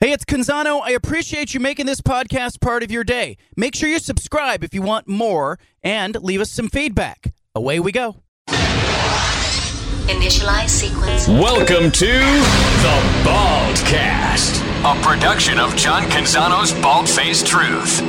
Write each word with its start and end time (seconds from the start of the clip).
Hey, 0.00 0.12
it's 0.12 0.24
Canzano. 0.24 0.80
I 0.80 0.92
appreciate 0.92 1.54
you 1.54 1.58
making 1.58 1.86
this 1.86 2.00
podcast 2.00 2.60
part 2.60 2.84
of 2.84 2.90
your 2.92 3.02
day. 3.02 3.36
Make 3.56 3.74
sure 3.74 3.88
you 3.88 3.98
subscribe 3.98 4.62
if 4.62 4.72
you 4.72 4.80
want 4.80 5.08
more 5.08 5.58
and 5.82 6.14
leave 6.22 6.40
us 6.40 6.52
some 6.52 6.68
feedback. 6.68 7.34
Away 7.52 7.80
we 7.80 7.90
go. 7.90 8.22
Initialize 10.06 10.68
sequence. 10.68 11.26
Welcome 11.26 11.90
to 11.90 12.06
the 12.06 13.02
Baldcast, 13.24 14.62
a 14.84 15.02
production 15.02 15.58
of 15.58 15.74
John 15.74 16.04
Canzano's 16.04 16.72
Bald 16.80 17.08
Faced 17.08 17.48
Truth. 17.48 18.00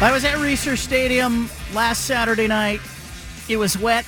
I 0.00 0.12
was 0.12 0.24
at 0.24 0.36
Reser 0.36 0.78
Stadium 0.78 1.50
last 1.74 2.04
Saturday 2.04 2.46
night. 2.46 2.80
It 3.48 3.56
was 3.56 3.76
wet. 3.76 4.06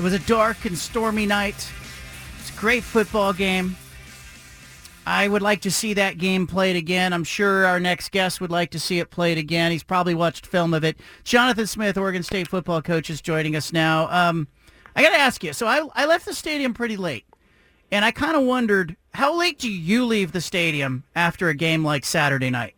It 0.00 0.02
was 0.02 0.14
a 0.14 0.18
dark 0.18 0.64
and 0.64 0.76
stormy 0.76 1.26
night. 1.26 1.70
It's 2.40 2.50
a 2.50 2.58
great 2.58 2.82
football 2.82 3.32
game. 3.32 3.76
I 5.06 5.28
would 5.28 5.42
like 5.42 5.62
to 5.62 5.70
see 5.70 5.94
that 5.94 6.18
game 6.18 6.46
played 6.46 6.76
again. 6.76 7.12
I'm 7.12 7.24
sure 7.24 7.64
our 7.64 7.80
next 7.80 8.12
guest 8.12 8.40
would 8.40 8.50
like 8.50 8.70
to 8.72 8.78
see 8.78 8.98
it 8.98 9.10
played 9.10 9.38
again. 9.38 9.72
He's 9.72 9.82
probably 9.82 10.14
watched 10.14 10.46
film 10.46 10.74
of 10.74 10.84
it. 10.84 10.98
Jonathan 11.24 11.66
Smith, 11.66 11.96
Oregon 11.96 12.22
State 12.22 12.48
football 12.48 12.82
coach, 12.82 13.10
is 13.10 13.20
joining 13.20 13.56
us 13.56 13.72
now. 13.72 14.08
Um, 14.10 14.46
I 14.94 15.02
got 15.02 15.10
to 15.10 15.18
ask 15.18 15.42
you. 15.42 15.52
So 15.52 15.66
I, 15.66 15.86
I 15.94 16.06
left 16.06 16.26
the 16.26 16.34
stadium 16.34 16.74
pretty 16.74 16.96
late, 16.96 17.24
and 17.90 18.04
I 18.04 18.10
kind 18.10 18.36
of 18.36 18.42
wondered 18.42 18.96
how 19.14 19.36
late 19.36 19.58
do 19.58 19.70
you 19.70 20.04
leave 20.04 20.32
the 20.32 20.40
stadium 20.40 21.04
after 21.14 21.48
a 21.48 21.54
game 21.54 21.84
like 21.84 22.04
Saturday 22.04 22.50
night? 22.50 22.74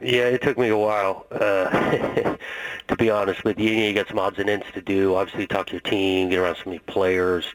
Yeah, 0.00 0.24
it 0.24 0.42
took 0.42 0.58
me 0.58 0.68
a 0.68 0.76
while. 0.76 1.26
Uh, 1.30 2.36
to 2.88 2.96
be 2.96 3.10
honest 3.10 3.44
with 3.44 3.58
you, 3.58 3.70
you 3.70 3.92
got 3.92 4.08
some 4.08 4.18
odds 4.18 4.38
and 4.38 4.50
ends 4.50 4.66
to 4.74 4.80
do. 4.80 5.14
Obviously, 5.14 5.46
talk 5.46 5.66
to 5.66 5.72
your 5.72 5.80
team, 5.80 6.28
get 6.30 6.38
around 6.38 6.56
some 6.56 6.72
of 6.72 6.84
the 6.84 6.92
players 6.92 7.46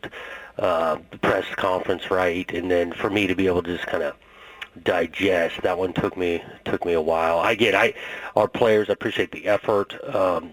uh, 0.57 0.97
the 1.11 1.17
press 1.17 1.45
conference 1.55 2.09
right, 2.09 2.51
and 2.53 2.69
then 2.69 2.91
for 2.93 3.09
me 3.09 3.27
to 3.27 3.35
be 3.35 3.47
able 3.47 3.63
to 3.63 3.75
just 3.75 3.87
kind 3.87 4.03
of 4.03 4.15
digest 4.83 5.61
that 5.63 5.77
one 5.77 5.93
took 5.93 6.15
me 6.17 6.43
took 6.65 6.85
me 6.85 6.93
a 6.93 7.01
while. 7.01 7.39
I 7.39 7.55
get 7.55 7.75
I 7.75 7.93
our 8.35 8.47
players 8.47 8.89
appreciate 8.89 9.31
the 9.31 9.47
effort. 9.47 9.95
Um, 10.13 10.51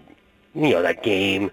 you 0.53 0.69
know 0.71 0.81
that 0.81 1.03
game, 1.03 1.51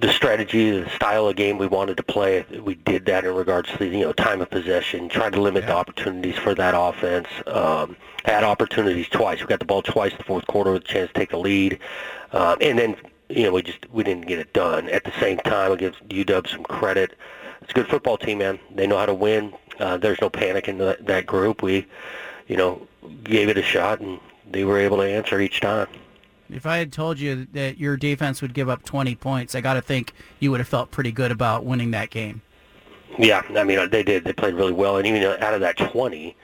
the 0.00 0.12
strategy, 0.12 0.80
the 0.80 0.88
style 0.90 1.28
of 1.28 1.36
game 1.36 1.58
we 1.58 1.66
wanted 1.66 1.96
to 1.98 2.02
play. 2.02 2.44
We 2.62 2.74
did 2.74 3.04
that 3.06 3.24
in 3.24 3.34
regards 3.34 3.70
to 3.76 3.86
you 3.86 4.00
know 4.00 4.12
time 4.12 4.40
of 4.40 4.50
possession, 4.50 5.08
trying 5.08 5.32
to 5.32 5.40
limit 5.40 5.64
yeah. 5.64 5.70
the 5.70 5.76
opportunities 5.76 6.36
for 6.36 6.54
that 6.54 6.74
offense. 6.76 7.28
Um, 7.46 7.96
had 8.24 8.44
opportunities 8.44 9.08
twice. 9.08 9.40
We 9.40 9.46
got 9.46 9.58
the 9.58 9.64
ball 9.64 9.82
twice 9.82 10.12
in 10.12 10.18
the 10.18 10.24
fourth 10.24 10.46
quarter 10.46 10.72
with 10.72 10.84
a 10.84 10.86
chance 10.86 11.08
to 11.08 11.14
take 11.14 11.30
the 11.30 11.38
lead, 11.38 11.78
um, 12.32 12.56
and 12.60 12.78
then 12.78 12.96
you 13.34 13.44
know, 13.44 13.52
we 13.52 13.62
just 13.62 13.90
we 13.90 14.04
didn't 14.04 14.26
get 14.26 14.38
it 14.38 14.52
done. 14.52 14.88
At 14.88 15.04
the 15.04 15.12
same 15.18 15.38
time, 15.38 15.72
I 15.72 15.76
give 15.76 15.96
UW 16.08 16.48
some 16.48 16.64
credit. 16.64 17.16
It's 17.62 17.70
a 17.70 17.74
good 17.74 17.88
football 17.88 18.18
team, 18.18 18.38
man. 18.38 18.58
They 18.74 18.86
know 18.86 18.98
how 18.98 19.06
to 19.06 19.14
win. 19.14 19.54
Uh, 19.78 19.96
there's 19.96 20.20
no 20.20 20.28
panic 20.28 20.68
in 20.68 20.78
the, 20.78 20.98
that 21.00 21.26
group. 21.26 21.62
We, 21.62 21.86
you 22.46 22.56
know, 22.56 22.86
gave 23.24 23.48
it 23.48 23.56
a 23.56 23.62
shot, 23.62 24.00
and 24.00 24.20
they 24.50 24.64
were 24.64 24.78
able 24.78 24.98
to 24.98 25.04
answer 25.04 25.40
each 25.40 25.60
time. 25.60 25.88
If 26.50 26.66
I 26.66 26.76
had 26.76 26.92
told 26.92 27.18
you 27.18 27.46
that 27.52 27.78
your 27.78 27.96
defense 27.96 28.42
would 28.42 28.52
give 28.52 28.68
up 28.68 28.84
20 28.84 29.14
points, 29.14 29.54
I 29.54 29.62
got 29.62 29.74
to 29.74 29.82
think 29.82 30.12
you 30.38 30.50
would 30.50 30.60
have 30.60 30.68
felt 30.68 30.90
pretty 30.90 31.12
good 31.12 31.30
about 31.30 31.64
winning 31.64 31.92
that 31.92 32.10
game. 32.10 32.42
Yeah, 33.18 33.42
I 33.56 33.64
mean, 33.64 33.88
they 33.90 34.02
did. 34.02 34.24
They 34.24 34.32
played 34.32 34.54
really 34.54 34.72
well, 34.72 34.98
and 34.98 35.06
even 35.06 35.22
out 35.22 35.54
of 35.54 35.60
that 35.60 35.76
20, 35.76 36.36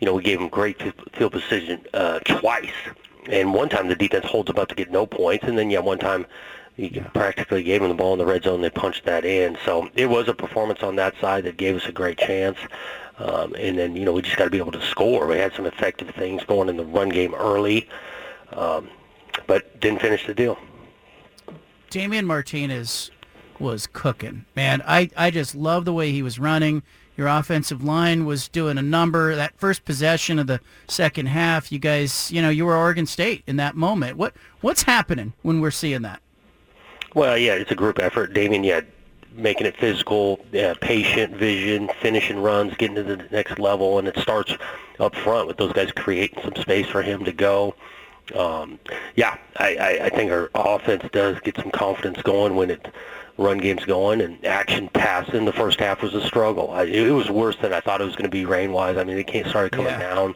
you 0.00 0.06
know, 0.06 0.14
we 0.14 0.22
gave 0.22 0.38
them 0.38 0.48
great 0.48 0.82
field 1.14 1.32
position 1.32 1.84
uh, 1.94 2.18
twice 2.20 2.72
and 3.30 3.54
one 3.54 3.68
time 3.68 3.88
the 3.88 3.96
defense 3.96 4.26
holds 4.26 4.48
them 4.48 4.58
up 4.58 4.68
to 4.68 4.74
get 4.74 4.90
no 4.90 5.06
points, 5.06 5.44
and 5.44 5.58
then 5.58 5.70
yeah, 5.70 5.80
one 5.80 5.98
time 5.98 6.26
you 6.76 6.90
yeah. 6.92 7.06
practically 7.08 7.62
gave 7.62 7.80
them 7.80 7.88
the 7.88 7.94
ball 7.94 8.12
in 8.12 8.18
the 8.18 8.26
red 8.26 8.44
zone. 8.44 8.60
They 8.60 8.70
punched 8.70 9.04
that 9.04 9.24
in. 9.24 9.56
So 9.64 9.88
it 9.94 10.06
was 10.06 10.28
a 10.28 10.34
performance 10.34 10.82
on 10.82 10.96
that 10.96 11.14
side 11.20 11.44
that 11.44 11.56
gave 11.56 11.76
us 11.76 11.86
a 11.86 11.92
great 11.92 12.18
chance. 12.18 12.58
Um, 13.18 13.54
and 13.54 13.78
then 13.78 13.94
you 13.94 14.04
know 14.04 14.12
we 14.12 14.22
just 14.22 14.36
got 14.36 14.44
to 14.44 14.50
be 14.50 14.58
able 14.58 14.72
to 14.72 14.82
score. 14.82 15.26
We 15.26 15.36
had 15.36 15.54
some 15.54 15.66
effective 15.66 16.10
things 16.10 16.44
going 16.44 16.68
in 16.68 16.76
the 16.76 16.84
run 16.84 17.08
game 17.08 17.34
early, 17.34 17.88
um, 18.52 18.88
but 19.46 19.80
didn't 19.80 20.00
finish 20.00 20.26
the 20.26 20.34
deal. 20.34 20.58
Damien 21.90 22.26
Martinez 22.26 23.12
was 23.60 23.86
cooking, 23.86 24.44
man. 24.54 24.82
I 24.86 25.10
I 25.16 25.30
just 25.30 25.54
love 25.54 25.84
the 25.84 25.92
way 25.92 26.12
he 26.12 26.22
was 26.22 26.38
running. 26.38 26.82
Your 27.16 27.28
offensive 27.28 27.82
line 27.82 28.26
was 28.26 28.48
doing 28.48 28.76
a 28.76 28.82
number. 28.82 29.36
That 29.36 29.56
first 29.56 29.84
possession 29.84 30.38
of 30.38 30.48
the 30.48 30.60
second 30.88 31.26
half, 31.26 31.70
you 31.70 31.78
guys, 31.78 32.32
you 32.32 32.42
know, 32.42 32.50
you 32.50 32.66
were 32.66 32.76
Oregon 32.76 33.06
State 33.06 33.44
in 33.46 33.56
that 33.56 33.76
moment. 33.76 34.16
What 34.16 34.34
what's 34.60 34.82
happening 34.82 35.32
when 35.42 35.60
we're 35.60 35.70
seeing 35.70 36.02
that? 36.02 36.20
Well, 37.14 37.38
yeah, 37.38 37.54
it's 37.54 37.70
a 37.70 37.76
group 37.76 38.00
effort. 38.00 38.32
Damien, 38.32 38.64
yeah, 38.64 38.80
making 39.36 39.66
it 39.66 39.76
physical, 39.76 40.44
yeah, 40.50 40.74
patient, 40.80 41.36
vision, 41.36 41.88
finishing 42.00 42.40
runs, 42.40 42.74
getting 42.76 42.96
to 42.96 43.04
the 43.04 43.16
next 43.30 43.58
level, 43.60 43.98
and 43.98 44.08
it 44.08 44.18
starts 44.18 44.56
up 44.98 45.14
front 45.14 45.46
with 45.46 45.56
those 45.56 45.72
guys 45.72 45.92
creating 45.92 46.42
some 46.42 46.56
space 46.56 46.86
for 46.86 47.02
him 47.02 47.24
to 47.24 47.32
go. 47.32 47.74
Um, 48.34 48.78
yeah, 49.16 49.36
I, 49.58 49.76
I, 49.76 50.04
I 50.06 50.08
think 50.08 50.32
our 50.32 50.50
offense 50.54 51.04
does 51.12 51.38
get 51.40 51.56
some 51.56 51.70
confidence 51.70 52.22
going 52.22 52.56
when 52.56 52.70
it 52.70 52.88
run 53.36 53.58
game's 53.58 53.84
going 53.84 54.20
and 54.20 54.44
action 54.44 54.88
passing. 54.88 55.44
The 55.44 55.52
first 55.52 55.80
half 55.80 56.02
was 56.02 56.14
a 56.14 56.24
struggle. 56.24 56.70
I, 56.70 56.84
it 56.84 57.10
was 57.10 57.30
worse 57.30 57.56
than 57.56 57.72
I 57.72 57.80
thought 57.80 58.00
it 58.00 58.04
was 58.04 58.14
going 58.14 58.24
to 58.24 58.30
be 58.30 58.44
rain-wise. 58.44 58.96
I 58.96 59.04
mean, 59.04 59.18
it 59.18 59.26
can't 59.26 59.46
started 59.46 59.72
coming 59.72 59.92
yeah. 59.92 60.14
down. 60.14 60.34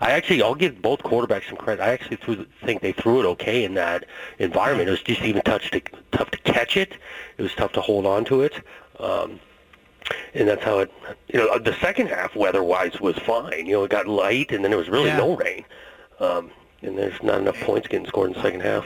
I 0.00 0.10
actually, 0.10 0.42
I'll 0.42 0.56
give 0.56 0.82
both 0.82 1.00
quarterbacks 1.04 1.48
some 1.48 1.56
credit. 1.56 1.80
I 1.80 1.92
actually 1.92 2.16
threw, 2.16 2.44
think 2.64 2.82
they 2.82 2.90
threw 2.90 3.20
it 3.20 3.26
okay 3.26 3.62
in 3.62 3.74
that 3.74 4.04
environment. 4.40 4.88
It 4.88 4.92
was 4.92 5.02
just 5.02 5.22
even 5.22 5.42
tough 5.42 5.62
to 5.70 5.80
tough 6.10 6.30
to 6.32 6.38
catch 6.38 6.76
it. 6.76 6.94
It 7.38 7.42
was 7.42 7.54
tough 7.54 7.72
to 7.72 7.80
hold 7.80 8.04
on 8.04 8.24
to 8.24 8.40
it. 8.40 8.54
Um, 8.98 9.38
and 10.34 10.48
that's 10.48 10.64
how 10.64 10.80
it. 10.80 10.92
You 11.28 11.38
know, 11.38 11.58
the 11.58 11.74
second 11.74 12.08
half 12.08 12.34
weather-wise 12.34 13.00
was 13.00 13.16
fine. 13.18 13.66
You 13.66 13.74
know, 13.74 13.84
it 13.84 13.90
got 13.92 14.08
light, 14.08 14.50
and 14.50 14.64
then 14.64 14.72
there 14.72 14.78
was 14.78 14.88
really 14.88 15.06
yeah. 15.06 15.18
no 15.18 15.36
rain. 15.36 15.64
Um, 16.18 16.50
and 16.82 16.98
there's 16.98 17.22
not 17.22 17.40
enough 17.40 17.60
points 17.60 17.86
getting 17.86 18.06
scored 18.06 18.30
in 18.30 18.34
the 18.34 18.42
second 18.42 18.60
half. 18.60 18.84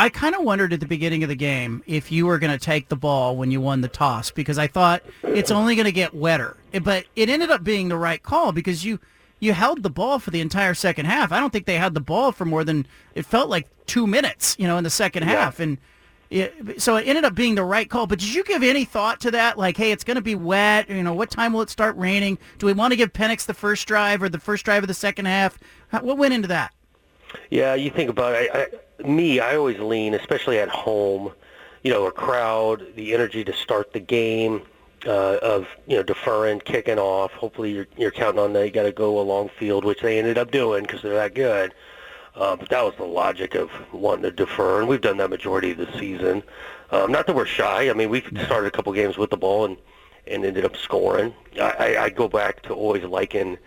I 0.00 0.08
kind 0.08 0.34
of 0.34 0.44
wondered 0.44 0.72
at 0.72 0.80
the 0.80 0.86
beginning 0.86 1.22
of 1.24 1.28
the 1.28 1.34
game 1.34 1.82
if 1.86 2.10
you 2.10 2.24
were 2.24 2.38
going 2.38 2.58
to 2.58 2.64
take 2.64 2.88
the 2.88 2.96
ball 2.96 3.36
when 3.36 3.50
you 3.50 3.60
won 3.60 3.82
the 3.82 3.88
toss 3.88 4.30
because 4.30 4.56
I 4.56 4.66
thought 4.66 5.02
it's 5.22 5.50
only 5.50 5.76
going 5.76 5.84
to 5.84 5.92
get 5.92 6.14
wetter. 6.14 6.56
But 6.82 7.04
it 7.16 7.28
ended 7.28 7.50
up 7.50 7.62
being 7.62 7.90
the 7.90 7.98
right 7.98 8.22
call 8.22 8.52
because 8.52 8.82
you 8.82 8.98
you 9.40 9.52
held 9.52 9.82
the 9.82 9.90
ball 9.90 10.18
for 10.18 10.30
the 10.30 10.40
entire 10.40 10.72
second 10.72 11.04
half. 11.04 11.32
I 11.32 11.38
don't 11.38 11.50
think 11.50 11.66
they 11.66 11.76
had 11.76 11.92
the 11.92 12.00
ball 12.00 12.32
for 12.32 12.46
more 12.46 12.64
than 12.64 12.86
it 13.14 13.26
felt 13.26 13.50
like 13.50 13.68
two 13.84 14.06
minutes, 14.06 14.56
you 14.58 14.66
know, 14.66 14.78
in 14.78 14.84
the 14.84 14.90
second 14.90 15.24
yeah. 15.24 15.32
half, 15.32 15.60
and 15.60 15.76
it, 16.30 16.80
so 16.80 16.96
it 16.96 17.06
ended 17.06 17.26
up 17.26 17.34
being 17.34 17.54
the 17.54 17.64
right 17.64 17.88
call. 17.88 18.06
But 18.06 18.20
did 18.20 18.32
you 18.32 18.42
give 18.42 18.62
any 18.62 18.86
thought 18.86 19.20
to 19.20 19.30
that? 19.32 19.58
Like, 19.58 19.76
hey, 19.76 19.92
it's 19.92 20.04
going 20.04 20.16
to 20.16 20.22
be 20.22 20.34
wet. 20.34 20.88
You 20.88 21.02
know, 21.02 21.12
what 21.12 21.30
time 21.30 21.52
will 21.52 21.60
it 21.60 21.68
start 21.68 21.94
raining? 21.98 22.38
Do 22.58 22.64
we 22.64 22.72
want 22.72 22.92
to 22.92 22.96
give 22.96 23.12
Penix 23.12 23.44
the 23.44 23.52
first 23.52 23.86
drive 23.86 24.22
or 24.22 24.30
the 24.30 24.40
first 24.40 24.64
drive 24.64 24.82
of 24.82 24.88
the 24.88 24.94
second 24.94 25.26
half? 25.26 25.58
What 25.90 26.16
went 26.16 26.32
into 26.32 26.48
that? 26.48 26.72
Yeah, 27.50 27.74
you 27.74 27.90
think 27.90 28.08
about 28.08 28.34
it. 28.34 28.50
I, 28.54 28.60
I, 28.60 28.66
me, 29.04 29.40
I 29.40 29.56
always 29.56 29.78
lean, 29.78 30.14
especially 30.14 30.58
at 30.58 30.68
home. 30.68 31.32
You 31.82 31.92
know, 31.92 32.06
a 32.06 32.12
crowd, 32.12 32.94
the 32.94 33.14
energy 33.14 33.42
to 33.44 33.52
start 33.54 33.92
the 33.92 34.00
game, 34.00 34.62
uh, 35.06 35.38
of 35.42 35.66
you 35.86 35.96
know 35.96 36.02
deferring, 36.02 36.60
kicking 36.60 36.98
off. 36.98 37.32
Hopefully, 37.32 37.72
you're 37.72 37.86
you're 37.96 38.10
counting 38.10 38.40
on 38.40 38.52
that. 38.52 38.66
You 38.66 38.72
got 38.72 38.82
to 38.82 38.92
go 38.92 39.20
a 39.20 39.22
long 39.22 39.48
field, 39.48 39.84
which 39.84 40.00
they 40.02 40.18
ended 40.18 40.38
up 40.38 40.50
doing 40.50 40.82
because 40.82 41.02
they're 41.02 41.14
that 41.14 41.34
good. 41.34 41.74
Uh, 42.34 42.56
but 42.56 42.68
that 42.68 42.84
was 42.84 42.94
the 42.96 43.04
logic 43.04 43.54
of 43.54 43.70
wanting 43.92 44.22
to 44.22 44.30
defer, 44.30 44.80
and 44.80 44.88
we've 44.88 45.00
done 45.00 45.16
that 45.16 45.30
majority 45.30 45.72
of 45.72 45.78
the 45.78 45.90
season. 45.98 46.42
Um, 46.92 47.10
not 47.10 47.26
that 47.26 47.34
we're 47.34 47.46
shy. 47.46 47.90
I 47.90 47.92
mean, 47.92 48.08
we've 48.08 48.26
started 48.44 48.68
a 48.68 48.70
couple 48.70 48.92
games 48.92 49.16
with 49.16 49.30
the 49.30 49.36
ball 49.36 49.64
and 49.64 49.76
and 50.26 50.44
ended 50.44 50.64
up 50.64 50.76
scoring. 50.76 51.34
I, 51.60 51.70
I, 51.96 52.04
I 52.04 52.10
go 52.10 52.28
back 52.28 52.62
to 52.62 52.74
always 52.74 53.04
liking 53.04 53.58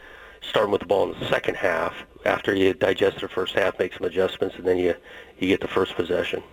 starting 0.42 0.72
with 0.72 0.82
the 0.82 0.88
ball 0.88 1.12
in 1.12 1.20
the 1.20 1.28
second 1.28 1.56
half 1.56 1.94
after 2.26 2.56
you 2.56 2.74
digest 2.74 3.20
the 3.22 3.28
first 3.28 3.54
half, 3.54 3.78
make 3.80 3.94
some 3.94 4.06
adjustments, 4.06 4.56
and 4.58 4.66
then 4.66 4.78
you 4.78 4.96
you 5.40 5.48
get 5.48 5.62
the 5.62 5.68
first 5.68 5.96
possession. 5.96 6.44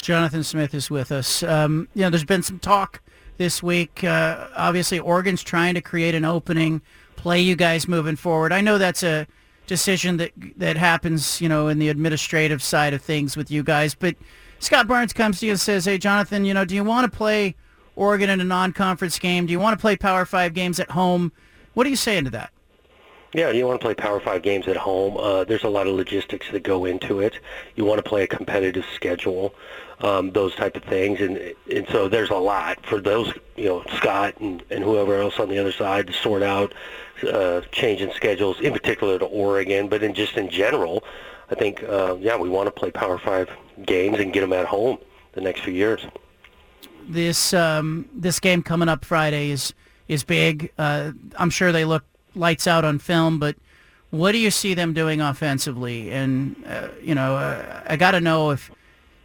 Jonathan 0.00 0.42
Smith 0.42 0.74
is 0.74 0.90
with 0.90 1.12
us. 1.12 1.42
Um, 1.42 1.88
you 1.94 2.02
know, 2.02 2.10
there's 2.10 2.24
been 2.24 2.42
some 2.42 2.58
talk 2.58 3.00
this 3.38 3.62
week. 3.62 4.04
Uh, 4.04 4.48
obviously, 4.56 4.98
Oregon's 4.98 5.42
trying 5.42 5.74
to 5.74 5.80
create 5.80 6.14
an 6.14 6.24
opening, 6.24 6.82
play 7.16 7.40
you 7.40 7.56
guys 7.56 7.88
moving 7.88 8.16
forward. 8.16 8.52
I 8.52 8.60
know 8.60 8.78
that's 8.78 9.02
a 9.02 9.26
decision 9.66 10.16
that 10.18 10.32
that 10.56 10.76
happens, 10.76 11.40
you 11.40 11.48
know, 11.48 11.68
in 11.68 11.78
the 11.78 11.88
administrative 11.88 12.62
side 12.62 12.94
of 12.94 13.02
things 13.02 13.36
with 13.36 13.50
you 13.50 13.62
guys. 13.62 13.94
But 13.94 14.16
Scott 14.58 14.86
Barnes 14.86 15.12
comes 15.12 15.40
to 15.40 15.46
you 15.46 15.52
and 15.52 15.60
says, 15.60 15.84
"Hey, 15.84 15.98
Jonathan, 15.98 16.44
you 16.44 16.54
know, 16.54 16.64
do 16.64 16.74
you 16.74 16.84
want 16.84 17.10
to 17.10 17.16
play 17.16 17.54
Oregon 17.96 18.30
in 18.30 18.40
a 18.40 18.44
non-conference 18.44 19.18
game? 19.18 19.46
Do 19.46 19.52
you 19.52 19.60
want 19.60 19.78
to 19.78 19.80
play 19.80 19.96
Power 19.96 20.24
Five 20.24 20.54
games 20.54 20.80
at 20.80 20.90
home? 20.90 21.32
What 21.74 21.86
are 21.86 21.90
you 21.90 21.96
saying 21.96 22.24
to 22.24 22.30
that?" 22.30 22.52
Yeah, 23.34 23.50
you 23.50 23.66
want 23.66 23.80
to 23.80 23.84
play 23.84 23.94
Power 23.94 24.20
Five 24.20 24.42
games 24.42 24.68
at 24.68 24.76
home. 24.76 25.16
Uh, 25.16 25.44
there's 25.44 25.64
a 25.64 25.68
lot 25.68 25.86
of 25.86 25.94
logistics 25.94 26.50
that 26.50 26.62
go 26.62 26.84
into 26.84 27.20
it. 27.20 27.38
You 27.76 27.86
want 27.86 27.98
to 27.98 28.02
play 28.02 28.24
a 28.24 28.26
competitive 28.26 28.84
schedule, 28.94 29.54
um, 30.00 30.32
those 30.32 30.54
type 30.54 30.76
of 30.76 30.84
things, 30.84 31.20
and 31.20 31.38
and 31.70 31.86
so 31.88 32.08
there's 32.08 32.28
a 32.28 32.36
lot 32.36 32.84
for 32.84 33.00
those, 33.00 33.32
you 33.56 33.64
know, 33.64 33.84
Scott 33.96 34.38
and, 34.40 34.62
and 34.68 34.84
whoever 34.84 35.18
else 35.18 35.40
on 35.40 35.48
the 35.48 35.58
other 35.58 35.72
side 35.72 36.08
to 36.08 36.12
sort 36.12 36.42
out, 36.42 36.74
uh, 37.32 37.62
changing 37.72 38.12
schedules, 38.12 38.60
in 38.60 38.72
particular 38.72 39.18
to 39.18 39.24
Oregon, 39.24 39.88
but 39.88 40.02
in 40.02 40.12
just 40.12 40.36
in 40.36 40.50
general, 40.50 41.02
I 41.50 41.54
think, 41.54 41.82
uh, 41.84 42.16
yeah, 42.20 42.36
we 42.36 42.50
want 42.50 42.66
to 42.66 42.70
play 42.70 42.90
Power 42.90 43.18
Five 43.18 43.48
games 43.86 44.18
and 44.18 44.30
get 44.30 44.42
them 44.42 44.52
at 44.52 44.66
home 44.66 44.98
the 45.32 45.40
next 45.40 45.62
few 45.62 45.72
years. 45.72 46.04
This 47.08 47.54
um, 47.54 48.10
this 48.12 48.40
game 48.40 48.62
coming 48.62 48.90
up 48.90 49.06
Friday 49.06 49.50
is 49.50 49.72
is 50.06 50.22
big. 50.22 50.70
Uh, 50.76 51.12
I'm 51.36 51.48
sure 51.48 51.72
they 51.72 51.86
look 51.86 52.04
lights 52.34 52.66
out 52.66 52.84
on 52.84 52.98
film, 52.98 53.38
but 53.38 53.56
what 54.10 54.32
do 54.32 54.38
you 54.38 54.50
see 54.50 54.74
them 54.74 54.92
doing 54.92 55.20
offensively? 55.20 56.10
And 56.10 56.56
uh, 56.66 56.88
you 57.02 57.14
know, 57.14 57.36
uh, 57.36 57.82
I 57.86 57.96
got 57.96 58.12
to 58.12 58.20
know 58.20 58.50
if 58.50 58.70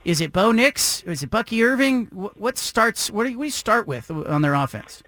is 0.06 0.22
it 0.22 0.32
Bo 0.32 0.54
Nix? 0.54 1.04
Is 1.04 1.22
it 1.22 1.30
Bucky 1.30 1.62
Irving? 1.64 2.06
What, 2.06 2.58
starts? 2.58 3.12
What 3.12 3.26
do, 3.26 3.32
you 3.32 3.50
start 3.50 3.88
with 3.88 4.10
on 4.10 4.42
their 4.42 4.54
offense? 4.54 5.04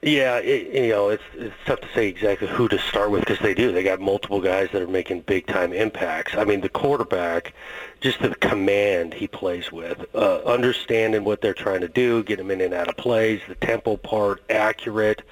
Yeah, 0.00 0.38
it, 0.38 0.72
you 0.72 0.90
know, 0.90 1.08
it's 1.08 1.24
it's 1.34 1.54
tough 1.66 1.80
to 1.80 1.88
say 1.92 2.06
exactly 2.06 2.46
who 2.46 2.68
to 2.68 2.78
start 2.78 3.10
with 3.10 3.20
because 3.20 3.40
they 3.40 3.52
do. 3.52 3.72
They 3.72 3.82
got 3.82 4.00
multiple 4.00 4.40
guys 4.40 4.70
that 4.72 4.80
are 4.80 4.86
making 4.86 5.22
big 5.22 5.46
time 5.48 5.72
impacts. 5.72 6.36
I 6.36 6.44
mean, 6.44 6.60
the 6.60 6.68
quarterback, 6.68 7.52
just 8.00 8.20
the 8.20 8.34
command 8.36 9.12
he 9.12 9.26
plays 9.26 9.72
with, 9.72 10.06
uh, 10.14 10.38
understanding 10.44 11.24
what 11.24 11.40
they're 11.40 11.52
trying 11.52 11.80
to 11.80 11.88
do, 11.88 12.22
get 12.22 12.38
him 12.38 12.50
in 12.52 12.60
and 12.60 12.72
out 12.72 12.88
of 12.88 12.96
plays, 12.96 13.40
the 13.48 13.56
tempo 13.56 13.96
part, 13.96 14.40
accurate, 14.48 15.22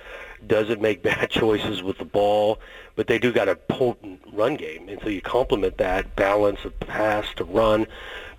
doesn't 0.48 0.81
make 0.81 1.02
bad 1.02 1.31
choices 1.31 1.82
with 1.82 1.98
the 1.98 2.04
ball, 2.04 2.58
but 2.94 3.06
they 3.06 3.19
do 3.19 3.32
got 3.32 3.48
a 3.48 3.56
potent 3.56 4.20
run 4.32 4.56
game, 4.56 4.88
and 4.88 5.00
so 5.02 5.08
you 5.08 5.20
complement 5.20 5.78
that 5.78 6.16
balance 6.16 6.64
of 6.64 6.78
pass 6.81 7.26
to 7.37 7.44
run 7.44 7.87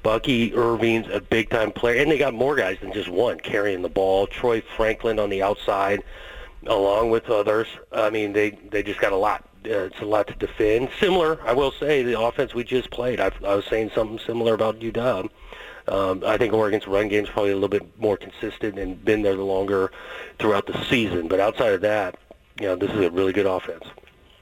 Bucky 0.03 0.53
Irving's 0.53 1.07
a 1.11 1.19
big 1.19 1.49
time 1.49 1.71
player, 1.71 2.01
and 2.01 2.09
they 2.09 2.17
got 2.17 2.33
more 2.33 2.55
guys 2.55 2.77
than 2.79 2.93
just 2.93 3.09
one 3.09 3.39
carrying 3.39 3.81
the 3.81 3.89
ball. 3.89 4.25
Troy 4.27 4.61
Franklin 4.61 5.19
on 5.19 5.29
the 5.29 5.43
outside, 5.43 6.01
along 6.65 7.09
with 7.09 7.29
others. 7.29 7.67
I 7.91 8.09
mean, 8.09 8.33
they 8.33 8.51
they 8.51 8.83
just 8.83 9.01
got 9.01 9.11
a 9.11 9.17
lot. 9.17 9.43
Uh, 9.65 9.89
it's 9.91 9.99
a 9.99 10.05
lot 10.05 10.27
to 10.27 10.35
defend. 10.35 10.89
Similar, 10.97 11.41
I 11.43 11.51
will 11.51 11.71
say, 11.71 12.03
the 12.03 12.17
offense 12.17 12.53
we 12.53 12.63
just 12.63 12.89
played. 12.89 13.19
I, 13.19 13.31
I 13.43 13.55
was 13.55 13.65
saying 13.65 13.91
something 13.93 14.19
similar 14.19 14.53
about 14.53 14.79
UW. 14.79 15.29
Um, 15.87 16.23
I 16.25 16.37
think 16.37 16.53
Oregon's 16.53 16.87
run 16.87 17.07
game 17.07 17.23
is 17.23 17.29
probably 17.29 17.51
a 17.51 17.55
little 17.55 17.69
bit 17.69 17.99
more 17.99 18.17
consistent 18.17 18.77
and 18.77 19.03
been 19.03 19.21
there 19.21 19.35
longer 19.35 19.91
throughout 20.39 20.67
the 20.67 20.83
season. 20.85 21.27
But 21.27 21.39
outside 21.39 21.73
of 21.73 21.81
that, 21.81 22.17
you 22.59 22.67
know, 22.67 22.75
this 22.75 22.91
is 22.91 22.99
a 22.99 23.11
really 23.11 23.33
good 23.33 23.45
offense. 23.45 23.85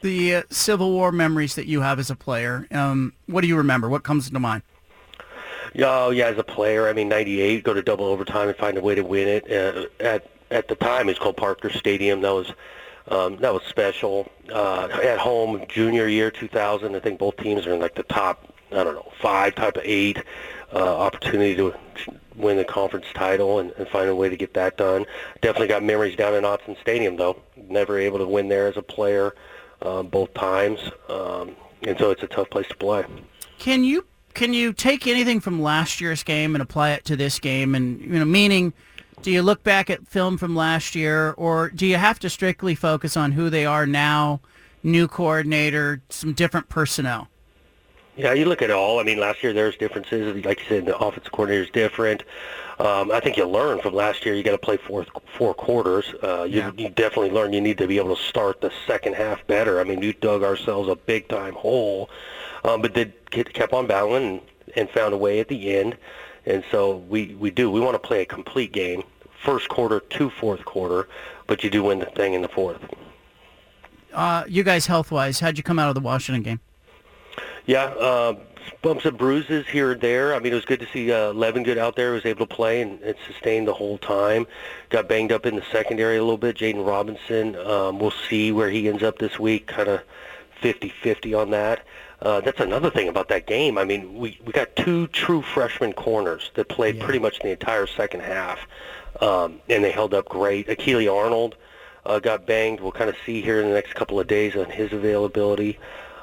The 0.02 0.36
uh, 0.36 0.44
Civil 0.50 0.92
War 0.92 1.12
memories 1.12 1.56
that 1.56 1.68
you 1.68 1.82
have 1.82 2.00
as 2.00 2.10
a 2.10 2.16
player, 2.16 2.68
um, 2.72 3.14
what 3.26 3.42
do 3.42 3.48
you 3.48 3.58
remember? 3.58 3.90
What 3.90 4.04
comes 4.04 4.30
to 4.30 4.40
mind? 4.40 4.64
Oh 5.80 6.10
yeah, 6.12 6.28
as 6.28 6.38
a 6.38 6.44
player, 6.44 6.88
I 6.88 6.94
mean, 6.94 7.10
'98, 7.10 7.64
go 7.64 7.74
to 7.74 7.82
double 7.82 8.06
overtime 8.06 8.48
and 8.48 8.58
find 8.58 8.78
a 8.78 8.82
way 8.82 8.96
to 8.96 9.04
win 9.04 9.28
it. 9.28 9.52
Uh, 9.52 9.88
at 10.00 10.30
at 10.52 10.68
the 10.68 10.76
time, 10.76 11.10
it's 11.10 11.20
called 11.20 11.38
Parker 11.38 11.70
Stadium. 11.70 12.22
That 12.22 12.34
was 12.34 12.54
um, 13.08 13.38
that 13.38 13.54
was 13.54 13.64
special. 13.64 14.30
Uh, 14.52 14.88
at 15.04 15.20
home, 15.20 15.64
junior 15.68 16.08
year 16.08 16.32
2000, 16.32 16.96
I 16.96 17.00
think 17.00 17.20
both 17.20 17.38
teams 17.38 17.66
are 17.68 17.74
in 17.74 17.80
like 17.80 17.96
the 17.96 18.04
top, 18.04 18.54
I 18.76 18.84
don't 18.84 18.96
know, 18.96 19.12
five, 19.22 19.56
type 19.56 19.78
of 19.78 19.84
eight. 19.86 20.18
Uh, 20.74 20.98
opportunity 20.98 21.56
to 21.56 21.74
win 22.36 22.58
the 22.58 22.66
conference 22.66 23.06
title 23.14 23.60
and, 23.60 23.72
and 23.78 23.88
find 23.88 24.10
a 24.10 24.16
way 24.16 24.28
to 24.28 24.36
get 24.36 24.54
that 24.56 24.78
done. 24.78 25.06
Definitely 25.42 25.68
got 25.68 25.84
memories 25.84 26.18
down 26.18 26.34
in 26.34 26.44
Autzen 26.44 26.80
Stadium 26.82 27.16
though. 27.16 27.40
Never 27.56 27.98
able 27.98 28.18
to 28.18 28.28
win 28.28 28.50
there 28.50 28.68
as 28.68 28.76
a 28.76 28.82
player 28.82 29.36
uh, 29.82 30.04
both 30.04 30.34
times, 30.34 30.80
um, 31.08 31.56
and 31.84 31.98
so 31.98 32.12
it's 32.12 32.24
a 32.24 32.28
tough 32.28 32.50
place 32.50 32.68
to 32.68 32.76
play. 32.76 33.06
Can 33.58 33.84
you 33.84 34.06
can 34.34 34.54
you 34.54 34.74
take 34.74 35.08
anything 35.08 35.40
from 35.40 35.62
last 35.62 36.02
year's 36.02 36.24
game 36.24 36.56
and 36.56 36.62
apply 36.62 36.92
it 36.92 37.06
to 37.06 37.16
this 37.16 37.40
game? 37.40 37.74
And 37.74 38.02
you 38.02 38.20
know, 38.20 38.26
meaning, 38.26 38.74
do 39.22 39.32
you 39.32 39.42
look 39.42 39.64
back 39.64 39.90
at 39.90 40.08
film 40.08 40.38
from 40.38 40.56
last 40.56 40.96
year, 40.96 41.32
or 41.38 41.70
do 41.70 41.86
you 41.86 41.96
have 41.96 42.20
to 42.20 42.30
strictly 42.30 42.76
focus 42.76 43.16
on 43.16 43.32
who 43.32 43.50
they 43.50 43.66
are 43.66 43.86
now, 43.86 44.42
new 44.84 45.08
coordinator, 45.08 46.02
some 46.10 46.34
different 46.34 46.70
personnel? 46.70 47.30
Yeah, 48.18 48.34
you 48.34 48.46
look 48.46 48.62
at 48.62 48.70
it 48.70 48.74
all. 48.74 49.00
I 49.00 49.04
mean, 49.04 49.20
last 49.20 49.44
year 49.44 49.52
there's 49.52 49.76
differences. 49.76 50.46
Like 50.46 50.60
you 50.62 50.66
said, 50.70 50.86
the 50.86 50.98
offensive 50.98 51.32
coordinator 51.34 51.64
is 51.64 51.70
different. 51.70 52.24
Um, 52.80 53.12
I 53.12 53.20
think 53.20 53.36
you 53.38 53.46
learn 53.46 53.80
from 53.82 53.94
last 53.94 54.26
year. 54.26 54.36
You 54.36 54.44
got 54.44 54.52
to 54.52 54.58
play 54.58 54.78
four 54.78 55.06
four 55.38 55.54
quarters. 55.54 56.14
Uh, 56.24 56.44
you, 56.44 56.60
yeah. 56.60 56.72
you 56.78 56.90
definitely 56.90 57.32
learn. 57.32 57.52
You 57.52 57.62
need 57.62 57.78
to 57.78 57.88
be 57.88 57.98
able 57.98 58.16
to 58.16 58.22
start 58.22 58.62
the 58.62 58.72
second 58.88 59.16
half 59.16 59.46
better. 59.48 59.80
I 59.80 59.84
mean, 59.84 60.00
we 60.00 60.14
dug 60.14 60.44
ourselves 60.44 60.90
a 60.90 60.96
big 60.96 61.28
time 61.28 61.56
hole 61.56 62.10
um, 62.66 62.82
but 62.82 62.94
they 62.94 63.06
kept 63.32 63.74
on 63.74 63.88
battling 63.88 64.24
and, 64.24 64.42
and 64.76 64.90
found 64.90 65.14
a 65.14 65.18
way 65.18 65.40
at 65.40 65.48
the 65.48 65.76
end. 65.76 65.98
And 66.46 66.64
so 66.72 66.98
we, 66.98 67.36
we 67.36 67.52
do. 67.52 67.70
We 67.72 67.80
want 67.80 67.94
to 67.96 68.08
play 68.08 68.22
a 68.22 68.26
complete 68.26 68.72
game, 68.72 69.04
first 69.44 69.70
quarter 69.70 70.00
to 70.00 70.30
fourth 70.30 70.66
quarter, 70.66 71.08
but 71.48 71.64
you 71.64 71.70
do 71.70 71.84
win 71.84 72.00
the 72.00 72.06
thing 72.06 72.34
in 72.34 72.42
the 72.42 72.48
fourth. 72.48 72.80
Uh, 74.14 74.44
you 74.48 74.64
guys, 74.64 74.88
health-wise, 74.88 75.40
how'd 75.42 75.58
you 75.58 75.64
come 75.64 75.78
out 75.78 75.90
of 75.90 75.96
the 75.96 76.02
Washington 76.02 76.42
game? 76.42 76.60
Yeah, 77.66 77.86
uh, 77.86 78.36
bumps 78.82 79.06
and 79.06 79.18
bruises 79.18 79.66
here 79.68 79.92
and 79.92 80.02
there. 80.02 80.36
I 80.36 80.40
mean, 80.40 80.52
it 80.52 80.56
was 80.56 80.66
good 80.66 80.80
to 80.82 80.88
see 80.94 81.12
uh, 81.12 81.34
Levengood 81.34 81.78
out 81.78 81.96
there. 81.96 82.12
was 82.12 82.26
able 82.26 82.46
to 82.46 82.56
play 82.56 82.82
and, 82.82 83.02
and 83.02 83.16
sustain 83.28 83.66
the 83.66 83.74
whole 83.74 83.98
time. 83.98 84.46
Got 84.90 85.08
banged 85.08 85.32
up 85.32 85.46
in 85.46 85.56
the 85.56 85.64
secondary 85.72 86.18
a 86.18 86.22
little 86.22 86.38
bit. 86.38 86.58
Jaden 86.58 86.86
Robinson, 86.86 87.56
um, 87.56 88.00
we'll 88.00 88.14
see 88.30 88.52
where 88.52 88.70
he 88.70 88.88
ends 88.88 89.04
up 89.04 89.18
this 89.18 89.40
week. 89.40 89.68
Kind 89.68 89.90
of 89.90 90.02
50-50 90.62 91.40
on 91.40 91.50
that. 91.52 91.86
Uh, 92.22 92.40
that's 92.42 92.60
another 92.60 92.90
thing 92.90 93.08
about 93.08 93.28
that 93.30 93.46
game. 93.46 93.78
I 93.78 93.84
mean, 93.84 94.16
we, 94.16 94.40
we 94.46 94.54
got 94.54 94.76
two 94.76 95.08
true 95.08 95.42
freshman 95.42 95.94
corners 95.94 96.52
that 96.54 96.70
played 96.70 96.96
yeah. 96.96 97.04
pretty 97.04 97.20
much 97.20 97.40
the 97.40 97.50
entire 97.50 97.88
second 97.88 98.22
half, 98.22 98.60
um, 99.22 99.60
and 99.70 99.84
they 99.84 99.92
held 99.92 100.14
up 100.14 100.30
great. 100.30 100.68
Akili 100.68 101.14
Arnold 101.14 101.56
uh, 102.06 102.20
got 102.20 102.46
banged. 102.46 102.80
We'll 102.80 102.94
kind 102.94 103.10
of 103.10 103.16
see 103.26 103.42
here 103.42 103.60
in 103.60 103.68
the 103.68 103.74
next 103.74 103.96
couple 103.96 104.20
of 104.20 104.28
days 104.28 104.56
on 104.56 104.70
his 104.70 104.94
availability. 104.94 105.78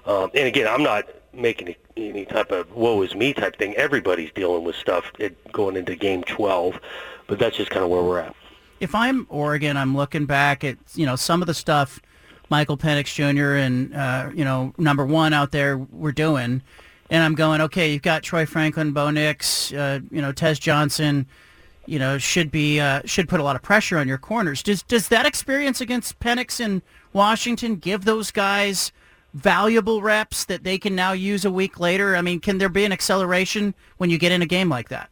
Um, 0.07 0.31
and 0.35 0.49
again, 0.49 0.67
I'm 0.67 0.83
not 0.83 1.05
making 1.33 1.75
any 1.97 2.25
type 2.25 2.51
of 2.51 2.71
woe 2.73 3.03
is 3.03 3.15
me 3.15 3.33
type 3.33 3.57
thing. 3.57 3.75
Everybody's 3.75 4.31
dealing 4.33 4.65
with 4.65 4.77
stuff 4.77 5.11
going 5.53 5.77
into 5.77 5.97
game 5.97 6.23
12, 6.25 6.81
but 7.27 7.39
that's 7.39 7.57
just 7.57 7.71
kind 7.71 7.85
of 7.85 7.91
where 7.91 8.03
we're 8.03 8.21
at. 8.21 8.35
If 8.81 8.95
I'm 8.95 9.27
Oregon, 9.31 9.77
I'm 9.77 9.97
looking 9.97 10.27
back 10.27 10.65
at 10.65 10.77
you 10.95 11.07
know 11.07 11.17
some 11.17 11.43
of 11.43 11.47
the 11.47 11.55
stuff– 11.55 12.01
Michael 12.53 12.77
Penix 12.77 13.15
Jr. 13.15 13.57
and 13.57 13.95
uh, 13.95 14.29
you 14.35 14.45
know 14.45 14.75
number 14.77 15.07
one 15.07 15.33
out 15.33 15.53
there 15.53 15.79
were 15.79 16.13
doing, 16.13 16.61
and 17.09 17.23
I'm 17.23 17.35
going 17.35 17.63
okay. 17.63 17.91
You've 17.91 18.03
got 18.03 18.23
Troy 18.23 18.45
Franklin, 18.45 18.93
Bo 18.93 19.11
Nix, 19.11 19.73
uh, 19.73 20.01
you 20.11 20.21
know 20.21 20.33
Tez 20.33 20.59
Johnson. 20.59 21.27
You 21.87 21.99
know 21.99 22.19
should 22.19 22.51
be 22.51 22.79
uh, 22.79 23.01
should 23.07 23.27
put 23.27 23.41
a 23.41 23.43
lot 23.43 23.57
of 23.57 23.63
pressure 23.63 23.97
on 23.97 24.07
your 24.07 24.19
corners. 24.19 24.63
Does 24.63 24.83
does 24.83 25.09
that 25.09 25.25
experience 25.25 25.81
against 25.81 26.21
Penix 26.21 26.61
in 26.61 26.83
Washington 27.15 27.77
give 27.77 28.05
those 28.05 28.31
guys 28.31 28.93
valuable 29.35 30.03
reps 30.03 30.45
that 30.47 30.65
they 30.65 30.79
can 30.79 30.95
now 30.95 31.13
use 31.13 31.45
a 31.45 31.51
week 31.51 31.81
later? 31.81 32.17
I 32.17 32.23
mean, 32.23 32.41
can 32.41 32.59
there 32.59 32.69
be 32.69 32.85
an 32.85 32.93
acceleration 32.93 33.75
when 33.99 34.11
you 34.11 34.19
get 34.19 34.33
in 34.33 34.43
a 34.43 34.47
game 34.47 34.69
like 34.69 34.89
that? 34.89 35.11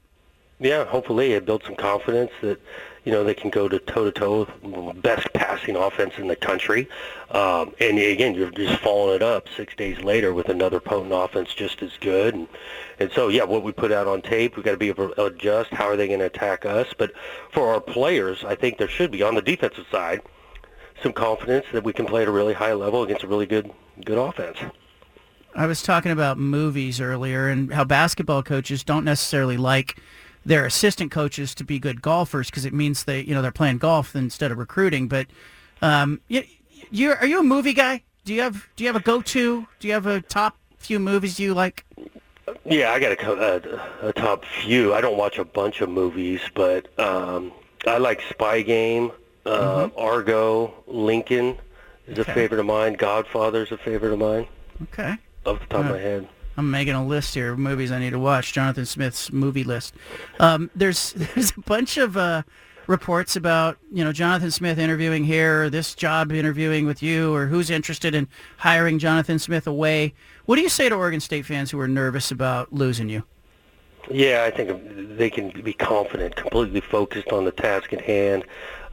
Yeah, 0.58 0.84
hopefully 0.84 1.32
it 1.32 1.46
builds 1.46 1.64
some 1.64 1.76
confidence 1.76 2.30
that 2.42 2.60
you 3.04 3.12
know, 3.12 3.24
they 3.24 3.34
can 3.34 3.50
go 3.50 3.68
to 3.68 3.78
toe-to-toe 3.78 4.46
with 4.62 5.02
best 5.02 5.26
passing 5.32 5.76
offense 5.76 6.14
in 6.18 6.28
the 6.28 6.36
country. 6.36 6.88
Um, 7.30 7.74
and 7.80 7.98
again, 7.98 8.34
you're 8.34 8.50
just 8.50 8.80
following 8.82 9.16
it 9.16 9.22
up 9.22 9.46
six 9.56 9.74
days 9.74 10.00
later 10.02 10.34
with 10.34 10.48
another 10.48 10.80
potent 10.80 11.12
offense 11.12 11.54
just 11.54 11.82
as 11.82 11.92
good. 12.00 12.34
And, 12.34 12.48
and 12.98 13.10
so, 13.12 13.28
yeah, 13.28 13.44
what 13.44 13.62
we 13.62 13.72
put 13.72 13.90
out 13.90 14.06
on 14.06 14.20
tape, 14.20 14.56
we've 14.56 14.64
got 14.64 14.72
to 14.72 14.76
be 14.76 14.88
able 14.88 15.08
to 15.10 15.24
adjust. 15.24 15.70
How 15.70 15.86
are 15.86 15.96
they 15.96 16.08
going 16.08 16.20
to 16.20 16.26
attack 16.26 16.66
us? 16.66 16.88
But 16.96 17.12
for 17.52 17.72
our 17.72 17.80
players, 17.80 18.44
I 18.44 18.54
think 18.54 18.76
there 18.76 18.88
should 18.88 19.10
be, 19.10 19.22
on 19.22 19.34
the 19.34 19.42
defensive 19.42 19.86
side, 19.90 20.20
some 21.02 21.12
confidence 21.12 21.66
that 21.72 21.84
we 21.84 21.92
can 21.92 22.06
play 22.06 22.22
at 22.22 22.28
a 22.28 22.30
really 22.30 22.54
high 22.54 22.74
level 22.74 23.02
against 23.02 23.24
a 23.24 23.26
really 23.26 23.46
good 23.46 23.70
good 24.04 24.18
offense. 24.18 24.58
I 25.54 25.66
was 25.66 25.82
talking 25.82 26.12
about 26.12 26.38
movies 26.38 27.00
earlier 27.00 27.48
and 27.48 27.72
how 27.72 27.84
basketball 27.84 28.42
coaches 28.42 28.84
don't 28.84 29.04
necessarily 29.04 29.56
like– 29.56 29.96
their 30.44 30.64
assistant 30.64 31.10
coaches 31.10 31.54
to 31.54 31.64
be 31.64 31.78
good 31.78 32.02
golfers 32.02 32.50
because 32.50 32.64
it 32.64 32.72
means 32.72 33.04
they 33.04 33.20
you 33.20 33.34
know 33.34 33.42
they're 33.42 33.50
playing 33.50 33.78
golf 33.78 34.16
instead 34.16 34.50
of 34.50 34.58
recruiting. 34.58 35.08
But 35.08 35.26
um, 35.82 36.20
you, 36.28 36.44
you 36.90 37.12
are 37.12 37.26
you 37.26 37.40
a 37.40 37.44
movie 37.44 37.72
guy? 37.72 38.02
Do 38.24 38.34
you 38.34 38.42
have 38.42 38.68
do 38.76 38.84
you 38.84 38.88
have 38.88 38.96
a 38.96 39.04
go 39.04 39.22
to? 39.22 39.66
Do 39.78 39.88
you 39.88 39.94
have 39.94 40.06
a 40.06 40.20
top 40.22 40.56
few 40.78 40.98
movies 40.98 41.38
you 41.38 41.54
like? 41.54 41.84
Yeah, 42.64 42.90
I 42.90 42.98
got 42.98 43.12
a, 43.12 44.02
a, 44.02 44.08
a 44.08 44.12
top 44.12 44.44
few. 44.44 44.92
I 44.92 45.00
don't 45.00 45.16
watch 45.16 45.38
a 45.38 45.44
bunch 45.44 45.80
of 45.80 45.88
movies, 45.88 46.40
but 46.54 46.98
um, 46.98 47.52
I 47.86 47.98
like 47.98 48.22
Spy 48.28 48.62
Game, 48.62 49.12
uh, 49.46 49.88
mm-hmm. 49.88 49.98
Argo, 49.98 50.74
Lincoln 50.86 51.58
is 52.06 52.18
okay. 52.18 52.30
a 52.30 52.34
favorite 52.34 52.60
of 52.60 52.66
mine. 52.66 52.94
Godfather 52.94 53.62
is 53.62 53.72
a 53.72 53.78
favorite 53.78 54.12
of 54.12 54.18
mine. 54.18 54.46
Okay. 54.84 55.16
Off 55.46 55.60
the 55.60 55.66
top 55.66 55.84
of 55.84 55.92
my 55.92 55.98
head. 55.98 56.28
I'm 56.56 56.70
making 56.70 56.94
a 56.94 57.06
list 57.06 57.34
here 57.34 57.52
of 57.52 57.58
movies 57.58 57.90
I 57.90 57.98
need 57.98 58.10
to 58.10 58.18
watch. 58.18 58.52
Jonathan 58.52 58.84
Smith's 58.84 59.32
movie 59.32 59.64
list. 59.64 59.94
Um, 60.38 60.70
there's 60.74 61.12
there's 61.16 61.52
a 61.56 61.60
bunch 61.60 61.96
of 61.96 62.16
uh, 62.16 62.42
reports 62.86 63.36
about 63.36 63.78
you 63.92 64.04
know 64.04 64.12
Jonathan 64.12 64.50
Smith 64.50 64.78
interviewing 64.78 65.24
here, 65.24 65.64
or 65.64 65.70
this 65.70 65.94
job 65.94 66.32
interviewing 66.32 66.86
with 66.86 67.02
you, 67.02 67.34
or 67.34 67.46
who's 67.46 67.70
interested 67.70 68.14
in 68.14 68.28
hiring 68.58 68.98
Jonathan 68.98 69.38
Smith 69.38 69.66
away. 69.66 70.12
What 70.44 70.56
do 70.56 70.62
you 70.62 70.68
say 70.68 70.88
to 70.88 70.94
Oregon 70.94 71.20
State 71.20 71.46
fans 71.46 71.70
who 71.70 71.80
are 71.80 71.88
nervous 71.88 72.30
about 72.30 72.72
losing 72.72 73.08
you? 73.08 73.24
Yeah, 74.08 74.44
I 74.44 74.50
think 74.50 75.16
they 75.16 75.30
can 75.30 75.50
be 75.62 75.72
confident, 75.72 76.36
completely 76.36 76.80
focused 76.80 77.32
on 77.32 77.44
the 77.44 77.52
task 77.52 77.92
at 77.92 78.00
hand, 78.00 78.44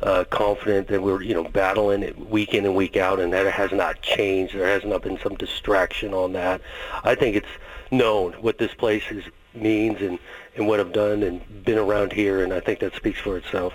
uh, 0.02 0.26
confident 0.26 0.88
that 0.90 1.02
we're 1.02 1.22
you 1.22 1.34
know 1.34 1.44
battling 1.44 2.04
it 2.04 2.18
week 2.30 2.54
in 2.54 2.66
and 2.66 2.76
week 2.76 2.98
out, 2.98 3.20
and 3.20 3.32
that 3.34 3.46
it 3.46 3.54
has 3.54 3.72
not 3.72 4.02
changed. 4.02 4.54
There 4.56 4.68
has 4.68 4.84
not 4.84 5.04
been 5.04 5.20
some 5.20 5.36
distraction 5.36 6.14
on 6.14 6.34
that. 6.34 6.62
I 7.04 7.16
think 7.16 7.36
it's 7.36 7.48
known 7.90 8.34
what 8.34 8.58
this 8.58 8.74
place 8.74 9.04
is, 9.10 9.24
means 9.54 10.02
and 10.02 10.20
and 10.56 10.68
what 10.68 10.80
I've 10.80 10.94
done 10.94 11.24
and 11.24 11.64
been 11.64 11.78
around 11.78 12.12
here, 12.12 12.44
and 12.44 12.54
I 12.54 12.60
think 12.60 12.80
that 12.80 12.96
speaks 12.96 13.20
for 13.20 13.38
itself. 13.38 13.74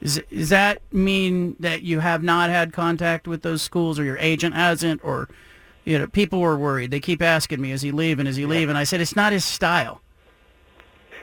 Is, 0.00 0.22
does 0.30 0.48
that 0.50 0.80
mean 0.92 1.56
that 1.60 1.82
you 1.82 2.00
have 2.00 2.22
not 2.22 2.50
had 2.50 2.72
contact 2.72 3.28
with 3.28 3.42
those 3.42 3.62
schools 3.62 3.98
or 3.98 4.04
your 4.04 4.18
agent 4.18 4.54
hasn't 4.54 5.00
or 5.04 5.28
you 5.84 5.98
know 5.98 6.06
people 6.06 6.40
were 6.40 6.58
worried 6.58 6.90
they 6.90 7.00
keep 7.00 7.22
asking 7.22 7.62
me 7.62 7.72
is 7.72 7.80
he 7.80 7.92
leaving 7.92 8.26
is 8.26 8.36
he 8.36 8.44
leaving 8.44 8.76
i 8.76 8.84
said 8.84 9.00
it's 9.00 9.16
not 9.16 9.32
his 9.32 9.44
style 9.44 10.02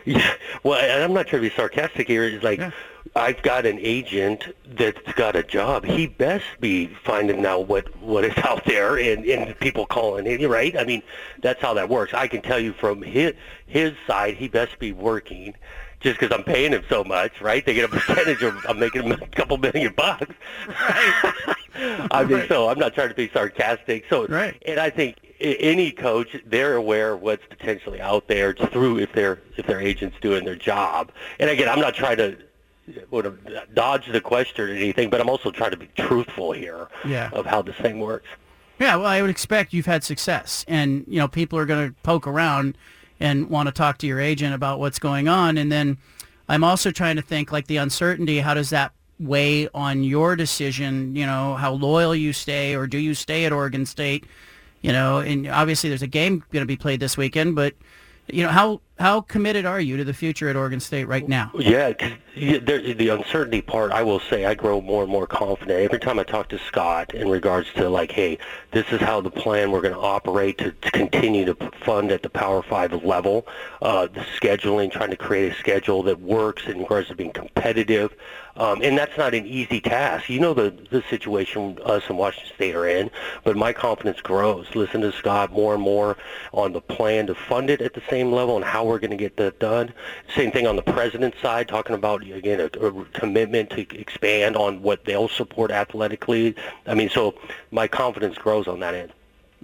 yeah 0.05 0.33
well 0.63 0.79
and 0.79 1.03
i'm 1.03 1.13
not 1.13 1.27
trying 1.27 1.41
to 1.41 1.50
be 1.50 1.55
sarcastic 1.55 2.07
here 2.07 2.24
it's 2.25 2.43
like 2.43 2.60
Yeah. 2.60 2.72
i've 3.15 3.41
got 3.41 3.65
an 3.65 3.77
agent 3.79 4.43
that's 4.65 5.01
got 5.13 5.36
a 5.36 5.43
job 5.43 5.86
he 5.86 6.07
best 6.07 6.45
be 6.60 6.88
finding 7.03 7.45
out 7.45 7.67
what 7.67 7.95
what 8.01 8.25
is 8.25 8.38
out 8.38 8.65
there 8.65 8.98
and 8.98 9.25
and 9.25 9.57
people 9.60 9.86
calling 9.86 10.25
him 10.25 10.50
right 10.50 10.77
i 10.77 10.83
mean 10.83 11.01
that's 11.41 11.62
how 11.62 11.74
that 11.75 11.89
works 11.89 12.13
i 12.13 12.27
can 12.27 12.41
tell 12.41 12.60
you 12.60 12.74
from 12.74 13.01
his 13.01 13.33
his 13.65 13.93
side 14.07 14.36
he 14.36 14.48
best 14.48 14.77
be 14.79 14.91
working 14.91 15.53
just 16.00 16.19
because 16.19 16.38
I'm 16.38 16.43
paying 16.43 16.74
him 16.74 16.83
so 16.89 17.01
much, 17.05 17.39
right? 17.39 17.65
They 17.65 17.74
get 17.74 17.86
a 17.86 17.88
percentage 17.88 18.43
of 18.43 18.57
I'm 18.67 18.77
making 18.77 19.03
him 19.03 19.13
a 19.13 19.27
couple 19.27 19.55
million 19.57 19.93
bucks. 19.95 20.36
Right. 20.67 21.55
I 22.12 22.25
mean, 22.27 22.43
so 22.50 22.67
I'm 22.67 22.77
not 22.77 22.93
trying 22.93 23.07
to 23.07 23.15
be 23.15 23.29
sarcastic. 23.29 24.03
So, 24.10 24.27
Right. 24.27 24.62
and 24.65 24.81
I 24.81 24.89
think 24.89 25.15
any 25.43 25.91
coach 25.91 26.35
they're 26.45 26.75
aware 26.75 27.13
of 27.13 27.21
what's 27.21 27.45
potentially 27.47 28.00
out 28.01 28.27
there 28.27 28.53
through 28.53 29.00
if 29.00 29.12
their 29.13 29.41
if 29.57 29.65
their 29.67 29.79
agent's 29.81 30.17
doing 30.21 30.45
their 30.45 30.55
job. 30.55 31.12
And 31.39 31.50
again, 31.50 31.67
I'm 31.69 31.79
not 31.79 31.93
trying 31.95 32.17
to 32.17 32.38
would 33.12 33.38
dodge 33.73 34.07
the 34.12 34.19
question 34.21 34.65
or 34.65 34.67
anything, 34.73 35.09
but 35.09 35.21
I'm 35.21 35.29
also 35.29 35.51
trying 35.51 35.71
to 35.71 35.77
be 35.77 35.88
truthful 35.97 36.51
here 36.51 36.88
Yeah. 37.05 37.29
of 37.31 37.45
how 37.45 37.62
this 37.62 37.75
thing 37.75 38.00
works. 38.00 38.27
Yeah, 38.79 38.97
well, 38.97 39.05
I 39.05 39.21
would 39.21 39.29
expect 39.29 39.71
you've 39.71 39.85
had 39.85 40.03
success, 40.03 40.65
and 40.67 41.05
you 41.07 41.17
know 41.19 41.27
people 41.27 41.57
are 41.59 41.65
going 41.65 41.89
to 41.89 41.95
poke 42.03 42.27
around 42.27 42.77
and 43.19 43.50
want 43.50 43.67
to 43.67 43.71
talk 43.71 44.00
to 44.00 44.07
your 44.07 44.19
agent 44.19 44.53
about 44.53 44.79
what's 44.79 45.00
going 45.00 45.27
on, 45.29 45.57
and 45.57 45.71
then 45.71 45.97
I'm 46.50 46.63
also 46.63 46.91
trying 46.91 47.15
to 47.15 47.21
think 47.21 47.51
like 47.51 47.67
the 47.67 47.77
uncertainty. 47.77 48.39
How 48.39 48.53
does 48.53 48.69
that 48.71 48.91
weigh 49.19 49.69
on 49.73 50.03
your 50.03 50.35
decision? 50.35 51.15
You 51.15 51.25
know, 51.25 51.55
how 51.55 51.73
loyal 51.73 52.13
you 52.15 52.33
stay, 52.33 52.75
or 52.75 52.85
do 52.88 52.97
you 52.97 53.13
stay 53.13 53.45
at 53.45 53.53
Oregon 53.53 53.85
State? 53.85 54.25
You 54.84 54.92
know, 54.92 55.20
and 55.20 55.48
obviously 55.48 55.90
there's 55.90 56.04
a 56.04 56.08
game 56.08 56.44
going 56.52 56.62
to 56.62 56.68
be 56.68 56.75
played 56.75 57.00
this 57.00 57.18
weekend, 57.18 57.56
but 57.56 57.74
you 58.28 58.44
know 58.44 58.50
how 58.50 58.82
how 59.00 59.21
committed 59.21 59.65
are 59.65 59.81
you 59.81 59.97
to 59.97 60.03
the 60.03 60.13
future 60.13 60.50
at 60.50 60.55
Oregon 60.55 60.79
State 60.79 61.05
right 61.05 61.27
now? 61.27 61.51
Yeah, 61.57 61.93
there, 62.35 62.93
the 62.93 63.09
uncertainty 63.09 63.62
part, 63.62 63.91
I 63.91 64.03
will 64.03 64.19
say, 64.19 64.45
I 64.45 64.53
grow 64.53 64.81
more 64.81 65.03
and 65.03 65.12
more 65.12 65.25
confident 65.25 65.79
every 65.79 66.00
time 66.00 66.19
I 66.19 66.23
talk 66.23 66.50
to 66.50 66.59
Scott 66.59 67.13
in 67.13 67.27
regards 67.27 67.71
to 67.73 67.89
like, 67.89 68.12
hey, 68.12 68.38
this 68.71 68.85
is 68.91 69.01
how 69.01 69.19
the 69.21 69.31
plan 69.31 69.71
we're 69.71 69.81
going 69.81 69.93
to 69.93 70.00
operate 70.00 70.57
to, 70.59 70.71
to 70.71 70.91
continue 70.91 71.45
to 71.45 71.55
fund 71.83 72.12
at 72.12 72.21
the 72.21 72.29
Power 72.29 72.62
Five 72.62 72.93
level. 73.03 73.47
Uh, 73.81 74.07
the 74.07 74.25
scheduling, 74.39 74.91
trying 74.91 75.09
to 75.09 75.17
create 75.17 75.51
a 75.51 75.55
schedule 75.55 76.03
that 76.03 76.19
works 76.21 76.67
in 76.67 76.79
regards 76.79 77.07
to 77.07 77.15
being 77.15 77.33
competitive, 77.33 78.13
um, 78.55 78.81
and 78.83 78.97
that's 78.97 79.17
not 79.17 79.33
an 79.33 79.45
easy 79.47 79.81
task. 79.81 80.29
You 80.29 80.39
know 80.39 80.53
the 80.53 80.69
the 80.91 81.03
situation 81.09 81.79
us 81.85 82.03
and 82.07 82.17
Washington 82.17 82.53
State 82.55 82.75
are 82.75 82.88
in, 82.88 83.09
but 83.43 83.55
my 83.55 83.73
confidence 83.73 84.21
grows. 84.21 84.67
Listen 84.75 85.01
to 85.01 85.12
Scott 85.12 85.51
more 85.51 85.73
and 85.73 85.81
more 85.81 86.17
on 86.51 86.73
the 86.73 86.81
plan 86.81 87.27
to 87.27 87.35
fund 87.35 87.69
it 87.69 87.81
at 87.81 87.93
the 87.93 88.03
same 88.09 88.31
level 88.31 88.55
and 88.55 88.63
how 88.63 88.83
we're 88.86 89.00
going 89.00 89.12
to 89.12 89.18
get 89.18 89.38
that 89.38 89.60
done. 89.60 89.94
Same 90.36 90.52
thing 90.52 90.68
on 90.68 90.75
the 90.75 90.82
president's 90.82 91.40
side, 91.42 91.68
talking 91.68 91.96
about 91.96 92.24
again 92.24 92.60
a, 92.60 92.66
a 92.66 93.06
commitment 93.06 93.70
to 93.72 93.82
expand 93.98 94.56
on 94.56 94.82
what 94.82 95.06
they'll 95.06 95.30
support 95.30 95.72
athletically. 95.72 96.56
I 96.88 96.94
mean, 96.94 97.10
so 97.10 97.36
my 97.72 97.88
confidence 97.88 98.38
grows 98.38 98.68
on 98.68 98.80
that 98.82 98.94
end. 98.94 99.13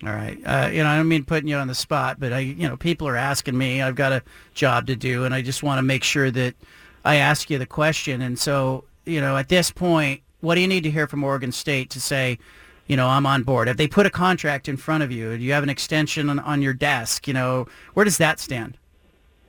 All 0.06 0.14
right. 0.14 0.40
Uh, 0.46 0.70
you 0.72 0.82
know, 0.82 0.90
I 0.90 0.96
don't 0.96 1.10
mean 1.10 1.26
putting 1.26 1.50
you 1.50 1.58
on 1.58 1.68
the 1.68 1.76
spot, 1.76 2.20
but 2.20 2.32
I, 2.32 2.40
you 2.40 2.68
know, 2.70 2.78
people 2.78 3.08
are 3.08 3.18
asking 3.18 3.58
me. 3.58 3.82
I've 3.82 3.96
got 3.96 4.14
a 4.14 4.24
job 4.54 4.88
to 4.88 4.96
do, 4.96 5.26
and 5.26 5.34
I 5.34 5.42
just 5.42 5.62
want 5.62 5.78
to 5.78 5.82
make 5.82 6.04
sure 6.04 6.32
that 6.32 6.56
I 7.04 7.16
ask 7.16 7.50
you 7.50 7.58
the 7.58 7.66
question. 7.66 8.22
And 8.22 8.40
so, 8.40 8.86
you 9.06 9.20
know, 9.20 9.36
at 9.36 9.50
this 9.50 9.72
point, 9.72 10.22
what 10.42 10.56
do 10.56 10.62
you 10.62 10.68
need 10.68 10.84
to 10.84 10.92
hear 10.92 11.08
from 11.08 11.24
Oregon 11.24 11.52
State 11.52 11.90
to 11.92 12.00
say, 12.00 12.40
you 12.88 12.96
know, 12.96 13.08
I'm 13.08 13.26
on 13.26 13.44
board? 13.44 13.68
Have 13.68 13.78
they 13.78 13.88
put 13.88 14.06
a 14.06 14.10
contract 14.10 14.70
in 14.70 14.78
front 14.78 15.04
of 15.04 15.12
you? 15.12 15.38
Do 15.38 15.44
you 15.44 15.52
have 15.52 15.64
an 15.64 15.70
extension 15.70 16.30
on, 16.30 16.40
on 16.40 16.62
your 16.62 16.74
desk? 16.74 17.28
You 17.28 17.34
know, 17.34 17.68
where 17.94 18.06
does 18.06 18.18
that 18.20 18.40
stand? 18.40 18.78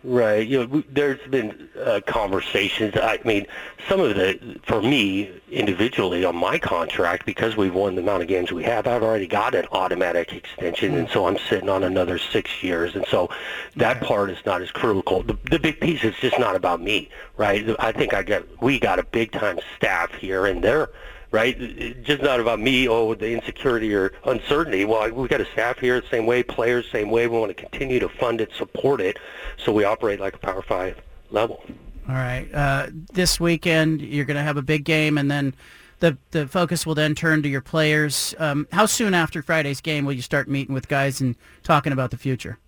Right. 0.03 0.47
You 0.47 0.67
know, 0.67 0.83
there's 0.91 1.21
been 1.29 1.69
uh, 1.79 2.01
conversations. 2.07 2.95
I 2.97 3.19
mean, 3.27 3.47
some 3.87 4.01
of 4.01 4.15
the, 4.17 4.59
for 4.63 4.81
me 4.81 5.31
individually 5.51 6.25
on 6.25 6.37
my 6.37 6.59
contract, 6.59 7.27
because 7.27 7.55
we've 7.55 7.75
won 7.75 7.97
the 7.97 8.03
amount 8.03 8.23
of 8.23 8.29
games 8.29 8.51
we 8.51 8.65
have, 8.65 8.87
I've 8.87 9.03
already 9.03 9.27
got 9.27 9.55
an 9.55 9.67
automatic 9.73 10.33
extension, 10.33 10.95
and 10.95 11.09
so 11.11 11.27
I'm 11.27 11.37
sitting 11.51 11.69
on 11.69 11.85
another 11.85 12.19
six 12.19 12.63
years, 12.63 12.97
and 12.97 13.05
so 13.09 13.29
that 13.77 14.01
part 14.01 14.31
is 14.31 14.39
not 14.47 14.63
as 14.63 14.71
critical. 14.71 15.23
The, 15.23 15.37
the 15.51 15.59
big 15.59 15.81
piece 15.81 16.03
is 16.03 16.15
just 16.19 16.39
not 16.39 16.57
about 16.57 16.81
me, 16.81 17.11
right? 17.37 17.77
I 17.79 17.93
think 17.93 18.15
I 18.15 18.23
got 18.23 18.63
we 18.63 18.81
got 18.81 18.99
a 18.99 19.05
big 19.05 19.33
time 19.33 19.59
staff 19.77 20.15
here, 20.15 20.47
and 20.47 20.65
they're 20.65 20.89
right? 21.31 21.57
It's 21.61 22.07
just 22.07 22.23
not 22.23 22.41
about 22.41 22.61
me, 22.61 22.89
oh, 22.89 23.15
the 23.15 23.33
insecurity 23.33 23.95
or 23.95 24.13
uncertainty. 24.25 24.85
Well, 24.85 25.11
we've 25.11 25.31
got 25.31 25.41
a 25.41 25.47
staff 25.47 25.79
here 25.79 26.01
the 26.01 26.07
same 26.09 26.27
way, 26.27 26.43
players 26.43 26.91
same 26.91 27.11
way. 27.11 27.27
We 27.27 27.39
want 27.39 27.57
to 27.57 27.63
continue 27.63 28.01
to 28.01 28.09
fund 28.09 28.41
it, 28.41 28.51
support 28.57 29.01
it, 29.01 29.19
so 29.57 29.73
we 29.73 29.85
operate 29.85 30.21
like 30.21 30.35
a 30.35 30.39
Power 30.39 30.63
5 30.63 31.01
level. 31.31 31.63
All 32.09 32.15
right. 32.15 32.53
Uh, 32.53 32.89
this 33.13 33.39
weekend, 33.39 34.01
you're 34.01 34.25
going 34.25 34.37
to 34.37 34.43
have 34.43 34.57
a 34.57 34.63
big 34.63 34.85
game, 34.85 35.17
and 35.19 35.31
then 35.31 35.55
the 36.01 36.17
the 36.33 36.49
focus 36.49 36.85
will 36.85 36.95
then 36.95 37.15
turn 37.15 37.43
to 37.43 37.49
your 37.49 37.61
players. 37.61 38.35
Um, 38.39 38.67
how 38.73 38.87
soon 38.87 39.15
after 39.15 39.43
Friday's 39.43 39.81
game 39.81 40.05
will 40.05 40.15
you 40.15 40.23
start 40.23 40.49
meeting 40.49 40.75
with 40.75 40.89
guys 40.89 41.21
and 41.21 41.37
talking 41.63 41.93
about 41.93 42.11
the 42.11 42.17
future? 42.17 42.59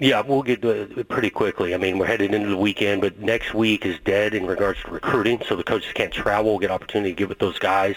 Yeah, 0.00 0.20
we'll 0.20 0.42
get 0.42 0.62
to 0.62 0.70
it 0.70 1.08
pretty 1.08 1.30
quickly. 1.30 1.74
I 1.74 1.76
mean, 1.76 1.98
we're 1.98 2.06
headed 2.06 2.32
into 2.32 2.48
the 2.48 2.56
weekend, 2.56 3.00
but 3.00 3.18
next 3.18 3.52
week 3.52 3.84
is 3.84 3.98
dead 4.04 4.32
in 4.32 4.46
regards 4.46 4.80
to 4.84 4.90
recruiting, 4.92 5.42
so 5.48 5.56
the 5.56 5.64
coaches 5.64 5.92
can't 5.92 6.12
travel. 6.12 6.58
Get 6.58 6.70
opportunity 6.70 7.10
to 7.10 7.16
get 7.16 7.28
with 7.28 7.40
those 7.40 7.58
guys 7.58 7.96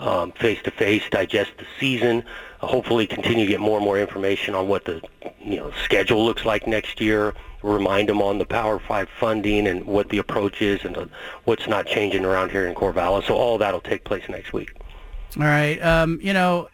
um, 0.00 0.32
face-to-face, 0.32 1.04
digest 1.10 1.52
the 1.58 1.66
season, 1.78 2.24
hopefully 2.60 3.06
continue 3.06 3.46
to 3.46 3.50
get 3.50 3.60
more 3.60 3.76
and 3.76 3.84
more 3.84 3.98
information 3.98 4.54
on 4.54 4.68
what 4.68 4.84
the 4.84 5.00
you 5.40 5.56
know 5.56 5.70
schedule 5.84 6.24
looks 6.24 6.44
like 6.44 6.66
next 6.66 7.00
year, 7.00 7.34
remind 7.62 8.08
them 8.08 8.20
on 8.20 8.38
the 8.38 8.44
Power 8.44 8.78
5 8.78 9.08
funding 9.20 9.66
and 9.66 9.84
what 9.84 10.08
the 10.08 10.18
approach 10.18 10.60
is 10.60 10.84
and 10.84 10.96
uh, 10.96 11.06
what's 11.44 11.66
not 11.66 11.86
changing 11.86 12.24
around 12.24 12.50
here 12.50 12.66
in 12.66 12.74
Corvallis. 12.74 13.26
So 13.26 13.34
all 13.34 13.58
that 13.58 13.72
will 13.72 13.80
take 13.80 14.04
place 14.04 14.24
next 14.28 14.52
week. 14.52 14.72
All 15.36 15.44
right. 15.44 15.78
Um, 15.82 16.18
you 16.22 16.32
know, 16.32 16.68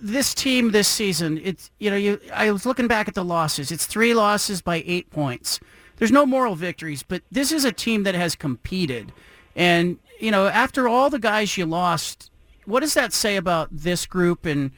this 0.00 0.34
team 0.34 0.70
this 0.70 0.88
season, 0.88 1.40
it's 1.42 1.70
you 1.78 1.90
know, 1.90 1.96
you 1.96 2.20
I 2.32 2.50
was 2.50 2.66
looking 2.66 2.88
back 2.88 3.08
at 3.08 3.14
the 3.14 3.24
losses. 3.24 3.70
It's 3.70 3.86
three 3.86 4.14
losses 4.14 4.60
by 4.60 4.82
eight 4.86 5.10
points. 5.10 5.60
There's 5.96 6.12
no 6.12 6.24
moral 6.24 6.54
victories, 6.54 7.02
but 7.02 7.22
this 7.30 7.50
is 7.52 7.64
a 7.64 7.72
team 7.72 8.04
that 8.04 8.14
has 8.14 8.34
competed. 8.36 9.12
And, 9.56 9.98
you 10.20 10.30
know, 10.30 10.46
after 10.46 10.86
all 10.86 11.10
the 11.10 11.18
guys 11.18 11.56
you 11.56 11.66
lost, 11.66 12.30
what 12.64 12.80
does 12.80 12.94
that 12.94 13.12
say 13.12 13.36
about 13.36 13.68
this 13.72 14.06
group 14.06 14.46
and 14.46 14.70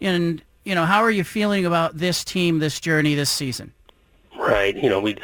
and 0.00 0.42
you 0.64 0.74
know, 0.74 0.84
how 0.84 1.02
are 1.02 1.10
you 1.10 1.24
feeling 1.24 1.66
about 1.66 1.98
this 1.98 2.22
team, 2.22 2.60
this 2.60 2.78
journey 2.78 3.16
this 3.16 3.30
season? 3.30 3.72
Right. 4.38 4.76
You 4.76 4.88
know, 4.88 5.00
we 5.00 5.16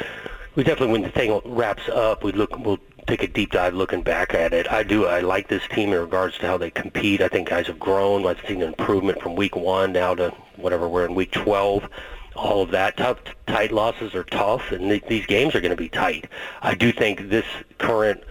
we 0.55 0.63
definitely 0.63 0.91
when 0.91 1.01
the 1.03 1.09
thing 1.09 1.39
wraps 1.45 1.87
up, 1.89 2.23
we 2.23 2.33
look 2.33 2.57
we'll 2.59 2.79
take 3.09 3.23
a 3.23 3.27
deep 3.27 3.51
dive 3.51 3.73
looking 3.73 4.03
back 4.03 4.35
at 4.35 4.53
it. 4.53 4.71
I 4.71 4.83
do 4.83 5.07
I 5.07 5.21
like 5.21 5.47
this 5.47 5.67
team 5.69 5.93
in 5.93 5.99
regards 5.99 6.37
to 6.37 6.45
how 6.45 6.57
they 6.59 6.69
compete. 6.69 7.21
I 7.21 7.27
think 7.27 7.49
guys 7.49 7.65
have 7.65 7.79
grown. 7.79 8.27
I've 8.27 8.39
seen 8.47 8.61
an 8.61 8.67
improvement 8.67 9.19
from 9.19 9.35
week 9.35 9.55
one 9.55 9.93
now 9.93 10.13
to 10.13 10.29
whatever 10.57 10.87
we're 10.87 11.05
in 11.05 11.15
week 11.15 11.31
12. 11.31 11.89
All 12.35 12.61
of 12.61 12.69
that 12.69 12.97
tough, 12.97 13.17
tight 13.47 13.71
losses 13.71 14.13
are 14.13 14.23
tough, 14.25 14.71
and 14.71 14.89
th- 14.89 15.05
these 15.07 15.25
games 15.25 15.55
are 15.55 15.59
going 15.59 15.71
to 15.71 15.75
be 15.75 15.89
tight. 15.89 16.29
I 16.61 16.75
do 16.75 16.91
think 16.91 17.29
this 17.29 17.47
current 17.79 18.23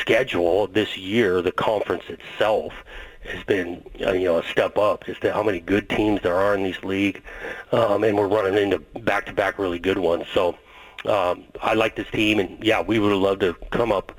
schedule 0.00 0.66
this 0.66 0.98
year, 0.98 1.40
the 1.40 1.50
conference 1.50 2.04
itself, 2.08 2.74
has 3.24 3.42
been 3.44 3.82
uh, 4.06 4.12
you 4.12 4.26
know 4.26 4.38
a 4.38 4.44
step 4.44 4.76
up. 4.76 5.06
Just 5.06 5.22
how 5.22 5.42
many 5.42 5.60
good 5.60 5.88
teams 5.88 6.20
there 6.20 6.36
are 6.36 6.54
in 6.54 6.62
this 6.62 6.84
league, 6.84 7.22
um, 7.72 8.04
and 8.04 8.18
we're 8.18 8.28
running 8.28 8.62
into 8.62 8.80
back-to-back 9.00 9.58
really 9.58 9.78
good 9.78 9.98
ones. 9.98 10.26
So 10.34 10.58
um, 11.06 11.44
I 11.62 11.72
like 11.72 11.96
this 11.96 12.10
team, 12.10 12.38
and 12.38 12.62
yeah, 12.62 12.82
we 12.82 12.98
would 12.98 13.12
have 13.12 13.20
loved 13.20 13.40
to 13.40 13.54
come 13.70 13.90
up 13.90 14.12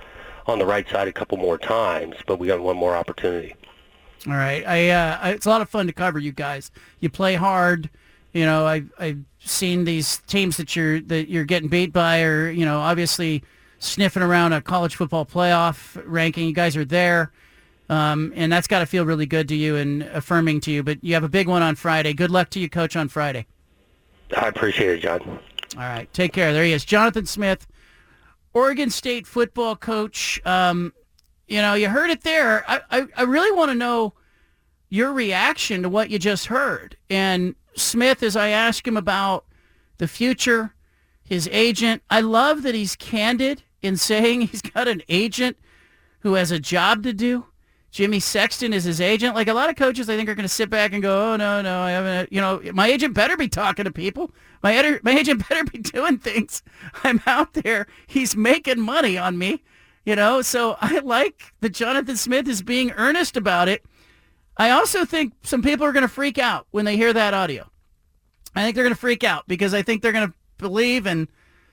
on 0.47 0.59
the 0.59 0.65
right 0.65 0.87
side 0.89 1.07
a 1.07 1.13
couple 1.13 1.37
more 1.37 1.57
times, 1.57 2.15
but 2.25 2.39
we 2.39 2.47
got 2.47 2.59
one 2.61 2.77
more 2.77 2.95
opportunity. 2.95 3.55
All 4.27 4.33
right. 4.33 4.65
I, 4.65 4.89
uh, 4.89 5.19
I- 5.21 5.31
it's 5.31 5.45
a 5.45 5.49
lot 5.49 5.61
of 5.61 5.69
fun 5.69 5.87
to 5.87 5.93
cover 5.93 6.19
you 6.19 6.31
guys. 6.31 6.71
You 6.99 7.09
play 7.09 7.35
hard. 7.35 7.89
You 8.33 8.45
know, 8.45 8.65
I 8.65 8.83
I've 8.99 9.19
seen 9.39 9.85
these 9.85 10.17
teams 10.27 10.57
that 10.57 10.75
you're 10.75 10.99
that 11.01 11.29
you're 11.29 11.45
getting 11.45 11.69
beat 11.69 11.93
by 11.93 12.21
or 12.23 12.49
you 12.49 12.65
know, 12.65 12.79
obviously 12.79 13.43
sniffing 13.79 14.21
around 14.23 14.53
a 14.53 14.61
college 14.61 14.95
football 14.95 15.25
playoff 15.25 16.01
ranking. 16.05 16.47
You 16.47 16.53
guys 16.53 16.75
are 16.75 16.85
there. 16.85 17.31
Um, 17.89 18.33
and 18.35 18.51
that's 18.51 18.67
got 18.67 18.79
to 18.79 18.85
feel 18.85 19.05
really 19.05 19.25
good 19.25 19.47
to 19.47 19.55
you 19.55 19.77
and 19.77 20.03
affirming 20.03 20.59
to 20.61 20.71
you. 20.71 20.83
But 20.83 21.01
you 21.03 21.13
have 21.13 21.23
a 21.23 21.29
big 21.29 21.47
one 21.47 21.61
on 21.63 21.75
Friday. 21.75 22.13
Good 22.13 22.31
luck 22.31 22.49
to 22.49 22.59
you, 22.59 22.69
Coach, 22.69 22.97
on 22.97 23.07
Friday. 23.07 23.45
I 24.35 24.49
appreciate 24.49 24.97
it, 24.97 25.01
John. 25.03 25.21
All 25.21 25.39
right. 25.83 26.11
Take 26.13 26.33
care. 26.33 26.51
There 26.51 26.65
he 26.65 26.73
is. 26.73 26.83
Jonathan 26.83 27.25
Smith, 27.25 27.65
Oregon 28.57 28.89
State 28.89 29.27
football 29.27 29.75
coach. 29.75 30.41
Um, 30.43 30.91
you 31.47 31.61
know, 31.61 31.75
you 31.75 31.89
heard 31.89 32.09
it 32.09 32.23
there. 32.23 32.65
I, 32.67 32.81
I, 32.89 33.07
I 33.15 33.21
really 33.21 33.55
want 33.55 33.69
to 33.69 33.75
know 33.75 34.15
your 34.89 35.13
reaction 35.13 35.83
to 35.83 35.89
what 35.89 36.09
you 36.09 36.17
just 36.17 36.47
heard. 36.47 36.97
And 37.07 37.53
Smith, 37.75 38.23
as 38.23 38.35
I 38.35 38.49
ask 38.49 38.87
him 38.87 38.97
about 38.97 39.45
the 39.99 40.07
future, 40.07 40.73
his 41.23 41.47
agent, 41.51 42.01
I 42.09 42.21
love 42.21 42.63
that 42.63 42.73
he's 42.73 42.95
candid 42.95 43.61
in 43.83 43.95
saying 44.09 44.41
he's 44.41 44.63
got 44.63 44.87
an 44.87 45.03
agent 45.07 45.57
who 46.21 46.33
has 46.33 46.49
a 46.49 46.59
job 46.59 47.03
to 47.03 47.13
do. 47.13 47.45
Jimmy 47.97 48.19
Sexton 48.19 48.73
is 48.73 48.83
his 48.83 49.01
agent. 49.01 49.33
Like 49.33 49.47
a 49.47 49.55
lot 49.55 49.71
of 49.71 49.75
coaches, 49.75 50.07
I 50.07 50.15
think 50.15 50.29
are 50.29 50.35
going 50.35 50.43
to 50.43 50.47
sit 50.47 50.69
back 50.69 50.93
and 50.93 51.01
go, 51.01 51.33
"Oh 51.33 51.35
no, 51.35 51.63
no, 51.63 51.79
I 51.79 51.89
haven't." 51.89 52.31
You 52.31 52.39
know, 52.39 52.61
my 52.71 52.85
agent 52.85 53.15
better 53.15 53.35
be 53.35 53.47
talking 53.47 53.85
to 53.85 53.91
people. 53.91 54.29
My 54.61 54.75
editor, 54.75 54.99
my 55.01 55.17
agent 55.17 55.49
better 55.49 55.63
be 55.63 55.79
doing 55.79 56.19
things. 56.19 56.61
I'm 57.03 57.19
out 57.25 57.53
there. 57.53 57.87
He's 58.05 58.35
making 58.35 58.81
money 58.81 59.17
on 59.17 59.39
me. 59.39 59.63
You 60.05 60.15
know, 60.15 60.43
so 60.43 60.77
I 60.79 60.99
like 60.99 61.41
that 61.61 61.73
Jonathan 61.73 62.17
Smith 62.17 62.47
is 62.47 62.61
being 62.61 62.91
earnest 62.91 63.35
about 63.35 63.67
it. 63.67 63.83
I 64.57 64.69
also 64.69 65.03
think 65.03 65.33
some 65.41 65.63
people 65.63 65.83
are 65.83 65.91
going 65.91 66.03
to 66.03 66.07
freak 66.07 66.37
out 66.37 66.67
when 66.69 66.85
they 66.85 66.97
hear 66.97 67.13
that 67.13 67.33
audio. 67.33 67.67
I 68.55 68.61
think 68.61 68.75
they're 68.75 68.83
going 68.83 68.93
to 68.93 68.99
freak 68.99 69.23
out 69.23 69.47
because 69.47 69.73
I 69.73 69.81
think 69.81 70.03
they're 70.03 70.11
going 70.11 70.27
to 70.27 70.35
believe 70.59 71.07
and 71.07 71.29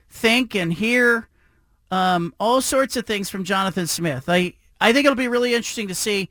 think 0.09 0.55
and 0.55 0.73
hear 0.73 1.29
um, 1.91 2.33
all 2.39 2.61
sorts 2.61 2.95
of 2.95 3.05
things 3.05 3.29
from 3.29 3.43
Jonathan 3.43 3.85
Smith. 3.85 4.23
I 4.27 4.55
I 4.79 4.93
think 4.93 5.05
it'll 5.05 5.15
be 5.15 5.27
really 5.27 5.53
interesting 5.53 5.87
to 5.87 5.95
see 5.95 6.29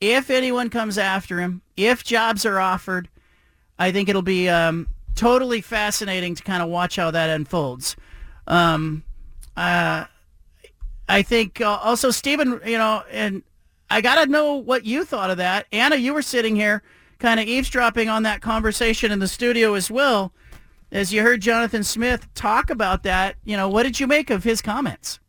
if 0.00 0.30
anyone 0.30 0.70
comes 0.70 0.98
after 0.98 1.40
him, 1.40 1.62
if 1.76 2.02
jobs 2.02 2.44
are 2.44 2.58
offered. 2.58 3.08
I 3.78 3.92
think 3.92 4.08
it'll 4.08 4.22
be 4.22 4.48
um, 4.48 4.88
totally 5.14 5.60
fascinating 5.60 6.34
to 6.34 6.42
kind 6.42 6.62
of 6.62 6.68
watch 6.68 6.96
how 6.96 7.10
that 7.10 7.30
unfolds. 7.30 7.96
Um, 8.46 9.04
uh, 9.56 10.04
I 11.08 11.22
think 11.22 11.60
uh, 11.60 11.78
also 11.82 12.10
Stephen, 12.10 12.60
you 12.64 12.78
know, 12.78 13.02
and 13.10 13.42
I 13.90 14.00
got 14.00 14.24
to 14.24 14.30
know 14.30 14.54
what 14.54 14.84
you 14.84 15.04
thought 15.04 15.30
of 15.30 15.36
that. 15.36 15.66
Anna, 15.72 15.96
you 15.96 16.14
were 16.14 16.22
sitting 16.22 16.56
here 16.56 16.82
kind 17.18 17.38
of 17.38 17.46
eavesdropping 17.46 18.08
on 18.08 18.22
that 18.24 18.40
conversation 18.40 19.12
in 19.12 19.18
the 19.18 19.28
studio 19.28 19.74
as 19.74 19.90
well. 19.90 20.32
As 20.90 21.12
you 21.12 21.22
heard 21.22 21.40
Jonathan 21.40 21.84
Smith 21.84 22.32
talk 22.34 22.68
about 22.68 23.02
that, 23.04 23.36
you 23.44 23.56
know, 23.56 23.68
what 23.68 23.84
did 23.84 24.00
you 24.00 24.06
make 24.06 24.30
of 24.30 24.44
his 24.44 24.60
comments? 24.60 25.20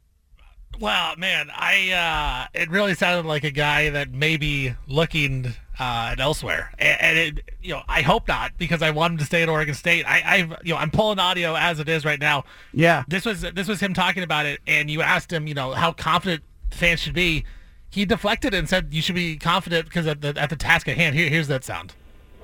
Well, 0.80 1.16
man, 1.18 1.50
I 1.54 2.48
uh, 2.54 2.60
it 2.60 2.70
really 2.70 2.96
sounded 2.96 3.28
like 3.28 3.44
a 3.44 3.52
guy 3.52 3.90
that 3.90 4.12
may 4.12 4.38
be 4.38 4.74
looking 4.88 5.54
uh, 5.80 6.16
elsewhere, 6.18 6.72
and, 6.80 7.02
and, 7.02 7.18
it, 7.18 7.56
you 7.62 7.74
know, 7.74 7.82
I 7.88 8.02
hope 8.02 8.28
not 8.28 8.58
because 8.58 8.82
I 8.82 8.92
want 8.92 9.14
him 9.14 9.18
to 9.20 9.26
stay 9.26 9.44
at 9.44 9.50
Oregon 9.50 9.76
State. 9.76 10.06
I, 10.06 10.22
I've, 10.26 10.56
you 10.64 10.74
know, 10.74 10.80
I'm 10.80 10.92
pulling 10.92 11.20
audio 11.20 11.56
as 11.56 11.80
it 11.80 11.90
is 11.90 12.06
right 12.06 12.20
now. 12.20 12.44
Yeah, 12.74 13.04
this 13.08 13.26
was 13.26 13.42
this 13.42 13.68
was 13.68 13.80
him 13.80 13.94
talking 13.94 14.24
about 14.24 14.46
it, 14.46 14.62
and 14.68 14.90
you 14.90 15.02
asked 15.02 15.32
him, 15.32 15.48
you 15.48 15.54
know, 15.54 15.72
how 15.72 15.94
confident 15.94 16.44
fans 16.72 17.00
should 17.00 17.14
be. 17.14 17.46
He 17.90 18.06
deflected 18.06 18.56
and 18.56 18.68
said 18.68 18.92
you 18.92 19.04
should 19.04 19.16
be 19.16 19.38
confident 19.38 19.86
because 19.86 20.08
at 20.08 20.22
the 20.22 20.34
at 20.38 20.50
the 20.50 20.56
task 20.56 20.88
at 20.88 20.98
hand. 20.98 21.16
Here, 21.16 21.30
here's 21.30 21.48
that 21.48 21.64
sound. 21.64 21.94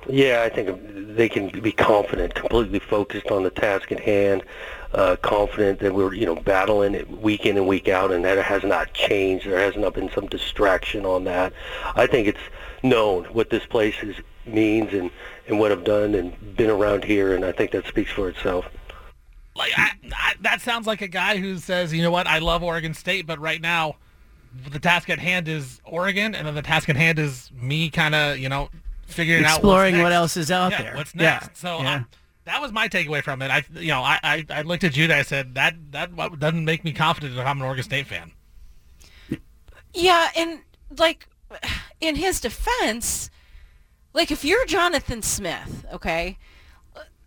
Yeah, 0.08 0.42
I 0.44 0.48
think 0.48 1.16
they 1.16 1.28
can 1.28 1.48
be 1.60 1.72
confident, 1.72 2.34
completely 2.34 2.78
focused 2.78 3.30
on 3.30 3.42
the 3.42 3.50
task 3.50 3.92
at 3.92 4.00
hand, 4.00 4.42
uh, 4.92 5.16
confident 5.16 5.80
that 5.80 5.94
we're 5.94 6.14
you 6.14 6.26
know 6.26 6.36
battling 6.36 6.94
it 6.94 7.08
week 7.08 7.46
in 7.46 7.56
and 7.56 7.66
week 7.66 7.88
out, 7.88 8.10
and 8.10 8.24
that 8.24 8.38
it 8.38 8.44
has 8.44 8.62
not 8.62 8.92
changed. 8.94 9.46
There 9.46 9.58
has 9.58 9.76
not 9.76 9.94
been 9.94 10.10
some 10.10 10.26
distraction 10.26 11.04
on 11.04 11.24
that. 11.24 11.52
I 11.94 12.06
think 12.06 12.28
it's 12.28 12.38
known 12.82 13.24
what 13.24 13.50
this 13.50 13.66
place 13.66 13.96
is 14.02 14.16
means 14.46 14.92
and 14.92 15.10
and 15.46 15.58
what 15.58 15.72
I've 15.72 15.84
done 15.84 16.14
and 16.14 16.56
been 16.56 16.70
around 16.70 17.04
here, 17.04 17.34
and 17.34 17.44
I 17.44 17.52
think 17.52 17.72
that 17.72 17.86
speaks 17.86 18.10
for 18.10 18.28
itself. 18.28 18.66
Like 19.56 19.72
I, 19.76 19.90
I, 20.14 20.34
that 20.40 20.60
sounds 20.60 20.86
like 20.86 21.02
a 21.02 21.08
guy 21.08 21.36
who 21.36 21.58
says, 21.58 21.92
you 21.92 22.02
know 22.02 22.10
what, 22.10 22.26
I 22.26 22.38
love 22.38 22.62
Oregon 22.62 22.94
State, 22.94 23.26
but 23.26 23.38
right 23.38 23.60
now 23.60 23.96
the 24.70 24.78
task 24.78 25.10
at 25.10 25.18
hand 25.18 25.48
is 25.48 25.80
Oregon, 25.84 26.34
and 26.34 26.46
then 26.46 26.54
the 26.54 26.62
task 26.62 26.88
at 26.88 26.96
hand 26.96 27.18
is 27.18 27.50
me 27.52 27.90
kind 27.90 28.14
of, 28.14 28.38
you 28.38 28.48
know, 28.48 28.68
figuring 29.10 29.44
exploring 29.44 29.96
out 29.96 30.02
what 30.02 30.12
else 30.12 30.36
is 30.36 30.50
out 30.50 30.72
yeah, 30.72 30.82
there. 30.82 30.96
What's 30.96 31.14
next? 31.14 31.46
Yeah. 31.46 31.48
So 31.54 31.82
yeah. 31.82 31.90
I, 31.90 32.04
that 32.44 32.60
was 32.60 32.72
my 32.72 32.88
takeaway 32.88 33.22
from 33.22 33.42
it. 33.42 33.50
I, 33.50 33.64
you 33.74 33.88
know, 33.88 34.02
I, 34.02 34.18
I, 34.22 34.46
I 34.50 34.62
looked 34.62 34.84
at 34.84 34.92
Judah. 34.92 35.16
I 35.16 35.22
said 35.22 35.54
that 35.54 35.74
that 35.92 36.16
doesn't 36.38 36.64
make 36.64 36.84
me 36.84 36.92
confident 36.92 37.36
that 37.36 37.46
I'm 37.46 37.58
an 37.58 37.66
Oregon 37.66 37.84
State 37.84 38.06
fan. 38.06 38.32
Yeah, 39.92 40.28
and 40.36 40.60
like 40.98 41.28
in 42.00 42.16
his 42.16 42.40
defense, 42.40 43.30
like 44.12 44.30
if 44.30 44.44
you're 44.44 44.64
Jonathan 44.66 45.22
Smith, 45.22 45.84
okay, 45.92 46.38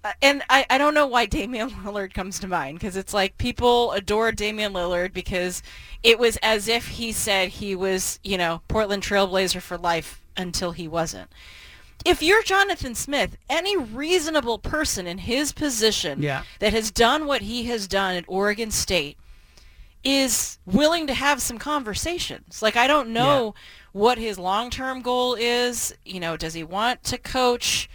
uh, 0.04 0.12
and 0.22 0.44
I, 0.50 0.66
I 0.70 0.78
don't 0.78 0.94
know 0.94 1.08
why 1.08 1.26
Damian 1.26 1.70
Lillard 1.86 2.14
comes 2.14 2.40
to 2.40 2.48
mind 2.48 2.80
because 2.80 2.98
it's 2.98 3.14
like 3.14 3.38
people 3.38 3.92
adore 3.92 4.32
Damian 4.32 4.74
Lillard 4.74 5.14
because 5.14 5.64
it 6.02 6.20
was 6.20 6.38
as 6.42 6.68
if 6.68 6.88
he 6.88 7.12
said 7.12 7.50
he 7.50 7.76
was, 7.76 8.20
you 8.24 8.38
know, 8.38 8.62
Portland 8.68 9.04
Trailblazer 9.04 9.62
for 9.62 9.78
life 9.78 10.22
until 10.36 10.72
he 10.72 10.88
wasn't. 10.88 11.30
If 12.06 12.22
you're 12.22 12.44
Jonathan 12.44 12.96
Smith, 12.96 13.38
any 13.50 13.78
reasonable 13.78 14.60
person 14.60 15.08
in 15.08 15.20
his 15.20 15.54
position 15.54 16.22
yeah. 16.22 16.44
that 16.60 16.74
has 16.74 16.92
done 16.92 17.26
what 17.26 17.42
he 17.42 17.66
has 17.66 17.88
done 17.88 18.16
at 18.16 18.26
Oregon 18.28 18.72
State 18.72 19.18
is 20.04 20.60
willing 20.66 21.08
to 21.08 21.14
have 21.14 21.42
some 21.42 21.58
conversations. 21.58 22.62
Like 22.62 22.76
I 22.76 22.88
don't 22.88 23.10
know 23.10 23.54
yeah. 23.56 23.62
what 23.94 24.18
his 24.18 24.38
long-term 24.38 25.02
goal 25.02 25.36
is. 25.36 25.94
You 26.06 26.20
know, 26.20 26.36
does 26.36 26.54
he 26.54 26.64
want 26.64 27.04
to 27.06 27.18
coach 27.18 27.90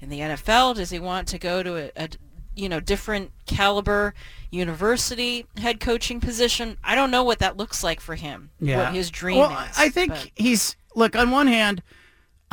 in 0.00 0.10
the 0.10 0.20
NFL? 0.20 0.76
Does 0.76 0.90
he 0.90 0.98
want 0.98 1.28
to 1.28 1.38
go 1.38 1.62
to 1.62 1.76
a, 1.76 2.04
a 2.04 2.08
you 2.54 2.68
know 2.68 2.80
different 2.80 3.32
caliber 3.46 4.14
university 4.50 5.46
head 5.56 5.80
coaching 5.80 6.20
position? 6.20 6.76
I 6.84 6.94
don't 6.94 7.10
know 7.10 7.24
what 7.24 7.38
that 7.38 7.56
looks 7.56 7.82
like 7.82 8.00
for 8.00 8.14
him. 8.14 8.50
Yeah. 8.60 8.84
What 8.84 8.94
his 8.94 9.10
dream 9.10 9.38
well, 9.38 9.50
is. 9.50 9.78
I 9.78 9.88
think 9.88 10.10
but. 10.10 10.30
he's 10.34 10.76
look 10.94 11.16
on 11.16 11.30
one 11.30 11.46
hand. 11.46 11.82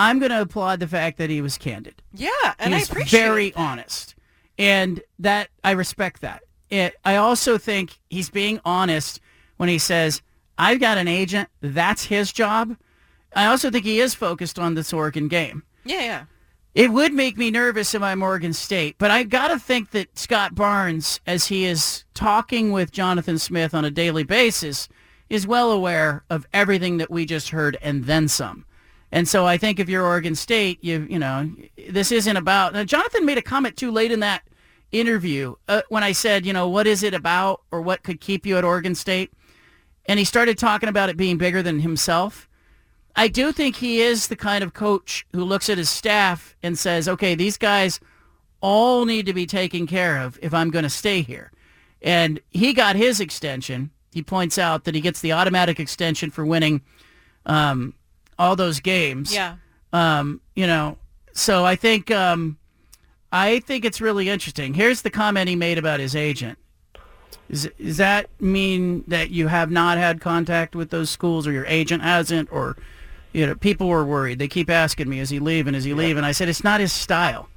I'm 0.02 0.18
going 0.18 0.32
to 0.32 0.42
applaud 0.42 0.80
the 0.80 0.88
fact 0.88 1.20
that 1.20 1.30
he 1.30 1.42
was 1.42 1.60
candid. 1.60 2.02
Yeah, 2.12 2.30
and 2.58 2.74
I 2.74 2.80
appreciate 2.80 3.20
very 3.20 3.50
that. 3.52 3.60
honest, 3.60 4.16
and 4.58 5.00
that 5.20 5.50
I 5.64 5.72
respect 5.72 6.22
that. 6.22 6.42
It, 6.72 6.96
I 7.06 7.18
also 7.18 7.60
think 7.60 8.00
he's 8.10 8.32
being 8.32 8.60
honest 8.66 9.22
when 9.58 9.70
he 9.70 9.78
says, 9.78 10.24
"I've 10.58 10.80
got 10.80 10.98
an 10.98 11.08
agent. 11.08 11.50
That's 11.62 12.06
his 12.06 12.34
job." 12.34 12.78
I 13.36 13.46
also 13.46 13.70
think 13.70 13.86
he 13.86 14.00
is 14.00 14.16
focused 14.16 14.58
on 14.58 14.74
this 14.74 14.92
Oregon 14.92 15.28
game. 15.28 15.62
Yeah, 15.86 16.02
yeah. 16.02 16.24
It 16.74 16.92
would 16.92 17.14
make 17.14 17.38
me 17.38 17.52
nervous 17.52 17.94
if 17.94 18.02
I'm 18.02 18.24
Oregon 18.24 18.54
State, 18.54 18.96
but 18.98 19.12
I've 19.12 19.30
got 19.30 19.50
to 19.50 19.60
think 19.60 19.92
that 19.92 20.18
Scott 20.18 20.56
Barnes, 20.56 21.20
as 21.28 21.48
he 21.48 21.66
is 21.66 22.06
talking 22.16 22.72
with 22.72 22.92
Jonathan 22.92 23.38
Smith 23.38 23.76
on 23.76 23.86
a 23.86 23.92
daily 23.92 24.24
basis, 24.24 24.90
is 25.30 25.46
well 25.46 25.72
aware 25.72 26.24
of 26.28 26.48
everything 26.54 26.98
that 26.98 27.12
we 27.12 27.26
just 27.26 27.50
heard 27.50 27.78
and 27.84 28.06
then 28.06 28.28
some. 28.28 28.66
And 29.12 29.28
so 29.28 29.46
I 29.46 29.58
think 29.58 29.80
if 29.80 29.90
you're 29.90 30.06
Oregon 30.06 30.36
State, 30.36 30.84
you 30.84 31.06
you 31.10 31.20
know, 31.20 31.52
this 31.90 32.12
isn't 32.12 32.38
about. 32.38 32.74
Now, 32.74 32.84
Jonathan 32.84 33.26
made 33.26 33.38
a 33.38 33.42
comment 33.42 33.76
too 33.76 33.92
late 33.92 34.12
in 34.12 34.22
that 34.22 34.44
interview 34.92 35.56
uh, 35.68 35.82
when 35.90 36.04
I 36.04 36.12
said, 36.12 36.46
you 36.46 36.54
know, 36.54 36.68
what 36.68 36.88
is 36.88 37.04
it 37.04 37.14
about 37.14 37.62
or 37.72 37.82
what 37.82 38.04
could 38.04 38.20
keep 38.20 38.46
you 38.46 38.58
at 38.58 38.64
Oregon 38.64 38.96
State? 38.96 39.32
And 40.06 40.20
he 40.20 40.26
started 40.26 40.58
talking 40.58 40.90
about 40.90 41.10
it 41.10 41.18
being 41.18 41.38
bigger 41.38 41.62
than 41.62 41.80
himself. 41.80 42.50
I 43.16 43.28
do 43.28 43.52
think 43.52 43.76
he 43.76 44.02
is 44.02 44.28
the 44.28 44.36
kind 44.36 44.64
of 44.64 44.74
coach 44.74 45.26
who 45.34 45.44
looks 45.44 45.70
at 45.70 45.78
his 45.78 45.90
staff 45.90 46.56
and 46.64 46.78
says, 46.78 47.08
okay, 47.08 47.36
these 47.36 47.58
guys 47.58 48.00
all 48.62 49.06
need 49.06 49.26
to 49.26 49.34
be 49.34 49.46
taken 49.46 49.86
care 49.88 50.18
of 50.20 50.40
if 50.42 50.54
I'm 50.54 50.70
going 50.70 50.84
to 50.84 50.90
stay 50.90 51.22
here. 51.22 51.52
And 52.02 52.40
he 52.50 52.74
got 52.74 52.96
his 52.96 53.20
extension. 53.20 53.92
He 54.12 54.24
points 54.24 54.58
out 54.58 54.86
that 54.86 54.96
he 54.96 55.02
gets 55.02 55.22
the 55.22 55.34
automatic 55.34 55.80
extension 55.80 56.32
for 56.32 56.46
winning 56.46 56.82
um, 57.46 57.94
all 58.42 58.56
those 58.56 58.80
games. 58.80 59.34
Yeah. 59.34 59.56
Um, 59.94 60.42
you 60.56 60.66
know, 60.66 60.98
so 61.34 61.64
I 61.64 61.76
think 61.76 62.10
um, 62.12 62.58
I 63.32 63.60
think 63.60 63.86
it's 63.86 64.02
really 64.02 64.30
interesting. 64.30 64.74
Here's 64.74 65.04
the 65.04 65.10
comment 65.10 65.48
he 65.48 65.56
made 65.56 65.78
about 65.78 66.00
his 66.00 66.16
agent. 66.16 66.58
Is, 67.50 67.70
does 67.78 67.98
that 67.98 68.30
mean 68.42 69.04
that 69.08 69.30
you 69.30 69.48
have 69.48 69.70
not 69.70 69.98
had 69.98 70.22
contact 70.22 70.76
with 70.76 70.90
those 70.90 71.10
schools 71.10 71.46
or 71.46 71.52
your 71.52 71.66
agent 71.66 72.02
hasn't 72.02 72.52
or 72.52 72.78
you 73.34 73.46
know 73.46 73.56
people 73.56 73.88
were 73.88 74.06
worried 74.06 74.40
they 74.40 74.48
keep 74.48 74.70
asking 74.70 75.10
me 75.10 75.20
is 75.20 75.30
he 75.30 75.40
leaving 75.40 75.76
is 75.76 75.84
he 75.84 75.94
leaving 75.94 76.24
i 76.24 76.32
said 76.32 76.48
it's 76.48 76.64
not 76.64 76.80
his 76.80 76.94
style 76.94 77.50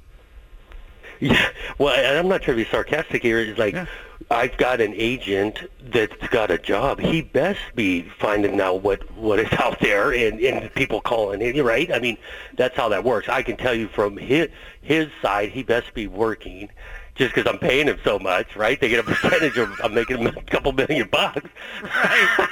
Yeah, 1.19 1.49
well, 1.77 1.93
and 1.95 2.17
I'm 2.17 2.27
not 2.27 2.41
trying 2.41 2.57
to 2.57 2.63
be 2.63 2.69
sarcastic 2.69 3.21
here. 3.21 3.39
It's 3.39 3.59
like 3.59 3.73
Yeah. 3.73 3.85
I've 4.31 4.55
got 4.57 4.81
an 4.81 4.93
agent 4.95 5.59
that's 5.91 6.15
got 6.29 6.49
a 6.49 6.57
job. 6.57 6.99
He 6.99 7.21
best 7.21 7.59
be 7.75 8.03
finding 8.19 8.59
out 8.61 8.81
what 8.81 9.09
what 9.15 9.39
is 9.39 9.51
out 9.59 9.79
there 9.79 10.11
and 10.11 10.39
and 10.39 10.73
people 10.73 11.01
calling 11.01 11.41
him. 11.41 11.65
Right? 11.65 11.91
I 11.91 11.99
mean, 11.99 12.17
that's 12.57 12.75
how 12.75 12.89
that 12.89 13.03
works. 13.03 13.29
I 13.29 13.43
can 13.43 13.57
tell 13.57 13.73
you 13.75 13.87
from 13.87 14.17
his 14.17 14.49
his 14.81 15.09
side, 15.21 15.49
he 15.49 15.63
best 15.63 15.93
be 15.93 16.07
working. 16.07 16.69
Just 17.15 17.33
because 17.33 17.49
I'm 17.49 17.59
paying 17.59 17.87
him 17.87 17.97
so 18.03 18.19
much, 18.19 18.57
right? 18.57 18.77
They 18.79 18.89
get 18.89 18.99
a 18.99 19.03
percentage 19.13 19.57
of 19.57 19.69
I'm 19.81 19.93
making 19.93 20.25
a 20.27 20.33
couple 20.43 20.73
million 20.73 21.07
bucks. 21.09 21.49
Right. 21.81 22.49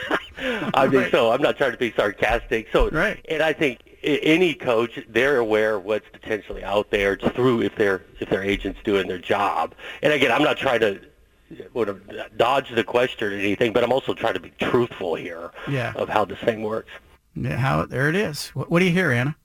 I 0.74 0.88
mean, 0.88 1.02
Right. 1.02 1.12
so 1.12 1.32
I'm 1.32 1.42
not 1.42 1.58
trying 1.58 1.74
to 1.74 1.78
be 1.78 1.92
sarcastic. 1.92 2.68
So, 2.72 2.90
Right. 2.90 3.24
and 3.30 3.44
I 3.44 3.52
think 3.52 3.80
any 4.04 4.54
coach, 4.54 5.00
they're 5.10 5.38
aware 5.38 5.76
of 5.76 5.86
what's 5.86 6.08
potentially 6.10 6.64
out 6.64 6.92
there 6.92 7.16
through 7.18 7.62
if 7.62 7.76
their 7.76 8.04
if 8.20 8.30
their 8.30 8.44
agent's 8.44 8.80
doing 8.84 9.08
their 9.08 9.18
job. 9.20 9.74
And 10.02 10.12
again, 10.14 10.32
I'm 10.32 10.44
not 10.44 10.58
trying 10.58 10.82
to 10.82 11.00
sort 11.72 11.90
of 11.90 12.02
dodge 12.38 12.70
the 12.74 12.84
question 12.84 13.32
or 13.32 13.36
anything, 13.36 13.74
but 13.74 13.84
I'm 13.84 13.92
also 13.92 14.14
trying 14.14 14.34
to 14.34 14.40
be 14.40 14.52
truthful 14.60 15.16
here 15.16 15.52
Yeah. 15.68 15.94
of 15.96 16.10
how 16.10 16.26
this 16.26 16.40
thing 16.40 16.64
works. 16.64 16.92
Yeah, 17.36 17.58
how 17.58 17.86
there 17.86 18.10
it 18.10 18.16
is 18.16 18.50
what, 18.50 18.70
what 18.70 18.80
do 18.80 18.86
you 18.86 18.92
hear 18.92 19.12
anna 19.12 19.36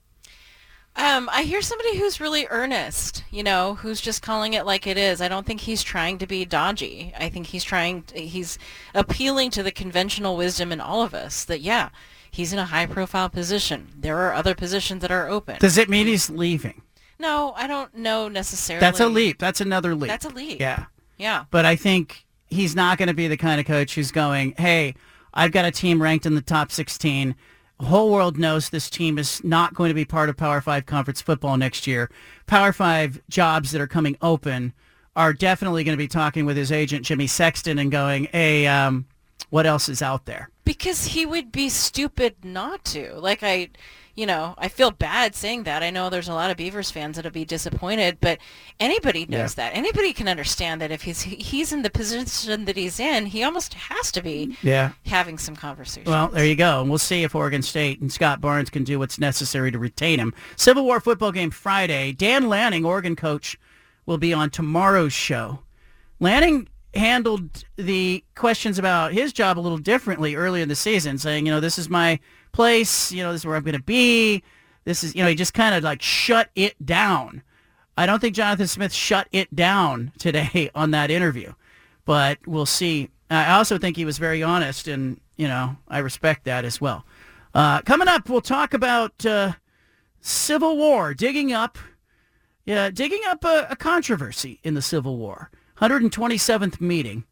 Um, 0.95 1.29
I 1.31 1.43
hear 1.43 1.61
somebody 1.61 1.97
who's 1.97 2.19
really 2.19 2.45
earnest, 2.49 3.23
you 3.31 3.41
know, 3.43 3.75
who's 3.75 4.01
just 4.01 4.21
calling 4.21 4.53
it 4.53 4.65
like 4.65 4.85
it 4.85 4.97
is. 4.97 5.21
I 5.21 5.27
don't 5.27 5.45
think 5.45 5.61
he's 5.61 5.81
trying 5.83 6.17
to 6.19 6.27
be 6.27 6.45
dodgy. 6.45 7.13
I 7.17 7.29
think 7.29 7.47
he's 7.47 7.63
trying, 7.63 8.03
he's 8.13 8.57
appealing 8.93 9.49
to 9.51 9.63
the 9.63 9.71
conventional 9.71 10.35
wisdom 10.35 10.71
in 10.71 10.81
all 10.81 11.01
of 11.01 11.13
us 11.13 11.45
that, 11.45 11.61
yeah, 11.61 11.89
He's 12.31 12.53
in 12.53 12.59
a 12.59 12.65
high-profile 12.65 13.29
position. 13.29 13.87
There 13.97 14.17
are 14.17 14.33
other 14.33 14.55
positions 14.55 15.01
that 15.01 15.11
are 15.11 15.27
open. 15.27 15.57
Does 15.59 15.77
it 15.77 15.89
mean 15.89 16.07
he's 16.07 16.29
leaving? 16.29 16.81
no, 17.19 17.53
I 17.57 17.67
don't 17.67 17.93
know 17.95 18.29
necessarily. 18.29 18.79
That's 18.79 18.99
a 18.99 19.07
leap. 19.07 19.39
That's 19.39 19.61
another 19.61 19.93
leap. 19.93 20.09
That's 20.09 20.25
a 20.25 20.29
leap. 20.29 20.59
Yeah. 20.59 20.85
Yeah. 21.17 21.45
But 21.51 21.65
I 21.65 21.75
think 21.75 22.25
he's 22.47 22.75
not 22.75 22.97
going 22.97 23.07
to 23.07 23.13
be 23.13 23.27
the 23.27 23.37
kind 23.37 23.59
of 23.59 23.65
coach 23.65 23.95
who's 23.95 24.11
going, 24.11 24.53
hey, 24.57 24.95
I've 25.33 25.51
got 25.51 25.65
a 25.65 25.71
team 25.71 26.01
ranked 26.01 26.25
in 26.25 26.35
the 26.35 26.41
top 26.41 26.71
16. 26.71 27.35
The 27.79 27.85
whole 27.85 28.11
world 28.11 28.37
knows 28.37 28.69
this 28.69 28.89
team 28.89 29.17
is 29.17 29.43
not 29.43 29.73
going 29.73 29.89
to 29.89 29.93
be 29.93 30.05
part 30.05 30.29
of 30.29 30.37
Power 30.37 30.61
5 30.61 30.85
conference 30.85 31.21
football 31.21 31.57
next 31.57 31.87
year. 31.87 32.09
Power 32.47 32.71
5 32.71 33.21
jobs 33.29 33.71
that 33.71 33.81
are 33.81 33.87
coming 33.87 34.17
open 34.21 34.73
are 35.15 35.33
definitely 35.33 35.83
going 35.83 35.97
to 35.97 36.01
be 36.01 36.07
talking 36.07 36.45
with 36.45 36.55
his 36.55 36.71
agent, 36.71 37.05
Jimmy 37.05 37.27
Sexton, 37.27 37.79
and 37.79 37.91
going, 37.91 38.25
hey, 38.31 38.65
um, 38.67 39.05
what 39.49 39.65
else 39.65 39.89
is 39.89 40.01
out 40.01 40.25
there? 40.25 40.49
Because 40.63 41.05
he 41.07 41.25
would 41.25 41.51
be 41.51 41.69
stupid 41.69 42.35
not 42.43 42.83
to. 42.85 43.13
Like 43.15 43.39
I, 43.41 43.69
you 44.15 44.25
know, 44.27 44.53
I 44.57 44.67
feel 44.67 44.91
bad 44.91 45.33
saying 45.33 45.63
that. 45.63 45.81
I 45.81 45.89
know 45.89 46.09
there's 46.09 46.27
a 46.27 46.33
lot 46.33 46.51
of 46.51 46.57
Beavers 46.57 46.91
fans 46.91 47.15
that'll 47.15 47.31
be 47.31 47.45
disappointed, 47.45 48.17
but 48.21 48.37
anybody 48.79 49.25
knows 49.25 49.55
that. 49.55 49.73
Anybody 49.75 50.13
can 50.13 50.27
understand 50.27 50.81
that 50.81 50.91
if 50.91 51.01
he's 51.03 51.21
he's 51.23 51.71
in 51.73 51.81
the 51.81 51.89
position 51.89 52.65
that 52.65 52.75
he's 52.77 52.99
in, 52.99 53.25
he 53.27 53.43
almost 53.43 53.73
has 53.73 54.11
to 54.11 54.21
be 54.21 54.55
Yeah. 54.61 54.91
having 55.05 55.37
some 55.39 55.55
conversations. 55.55 56.07
Well, 56.07 56.27
there 56.27 56.45
you 56.45 56.55
go. 56.55 56.81
And 56.81 56.89
we'll 56.89 56.99
see 56.99 57.23
if 57.23 57.33
Oregon 57.33 57.61
State 57.63 57.99
and 58.01 58.11
Scott 58.11 58.41
Barnes 58.41 58.69
can 58.69 58.83
do 58.83 58.99
what's 58.99 59.17
necessary 59.17 59.71
to 59.71 59.79
retain 59.79 60.19
him. 60.19 60.33
Civil 60.55 60.83
War 60.83 60.99
football 60.99 61.31
game 61.31 61.49
Friday. 61.49 62.11
Dan 62.11 62.47
Lanning, 62.49 62.85
Oregon 62.85 63.15
coach, 63.15 63.57
will 64.05 64.17
be 64.19 64.33
on 64.33 64.49
tomorrow's 64.51 65.13
show. 65.13 65.59
Lanning 66.19 66.67
handled 66.93 67.63
the 67.75 68.23
questions 68.35 68.79
about 68.79 69.13
his 69.13 69.31
job 69.33 69.59
a 69.59 69.61
little 69.61 69.77
differently 69.77 70.35
earlier 70.35 70.63
in 70.63 70.69
the 70.69 70.75
season, 70.75 71.17
saying, 71.17 71.45
you 71.45 71.51
know, 71.51 71.59
this 71.59 71.77
is 71.77 71.89
my 71.89 72.19
place, 72.51 73.11
you 73.11 73.23
know, 73.23 73.31
this 73.31 73.41
is 73.41 73.45
where 73.45 73.55
I'm 73.55 73.63
going 73.63 73.77
to 73.77 73.83
be. 73.83 74.43
This 74.85 75.03
is, 75.03 75.15
you 75.15 75.21
know, 75.21 75.29
he 75.29 75.35
just 75.35 75.53
kind 75.53 75.75
of 75.75 75.83
like 75.83 76.01
shut 76.01 76.49
it 76.55 76.83
down. 76.83 77.43
I 77.97 78.05
don't 78.05 78.19
think 78.19 78.35
Jonathan 78.35 78.67
Smith 78.67 78.93
shut 78.93 79.27
it 79.31 79.53
down 79.53 80.13
today 80.17 80.71
on 80.75 80.91
that 80.91 81.11
interview, 81.11 81.53
but 82.05 82.39
we'll 82.47 82.65
see. 82.65 83.09
I 83.29 83.53
also 83.53 83.77
think 83.77 83.97
he 83.97 84.05
was 84.05 84.17
very 84.17 84.41
honest, 84.41 84.87
and 84.87 85.19
you 85.35 85.47
know 85.47 85.75
I 85.87 85.99
respect 85.99 86.45
that 86.45 86.65
as 86.65 86.79
well. 86.79 87.05
Uh, 87.53 87.81
coming 87.81 88.07
up, 88.07 88.29
we'll 88.29 88.41
talk 88.41 88.73
about 88.73 89.25
uh, 89.25 89.53
Civil 90.21 90.77
War, 90.77 91.13
digging 91.13 91.51
up, 91.51 91.77
yeah, 92.65 92.89
digging 92.89 93.21
up 93.27 93.43
a, 93.43 93.67
a 93.69 93.75
controversy 93.75 94.59
in 94.63 94.75
the 94.75 94.81
Civil 94.81 95.17
War. 95.17 95.51
127th 95.79 96.81
meeting 96.81 97.23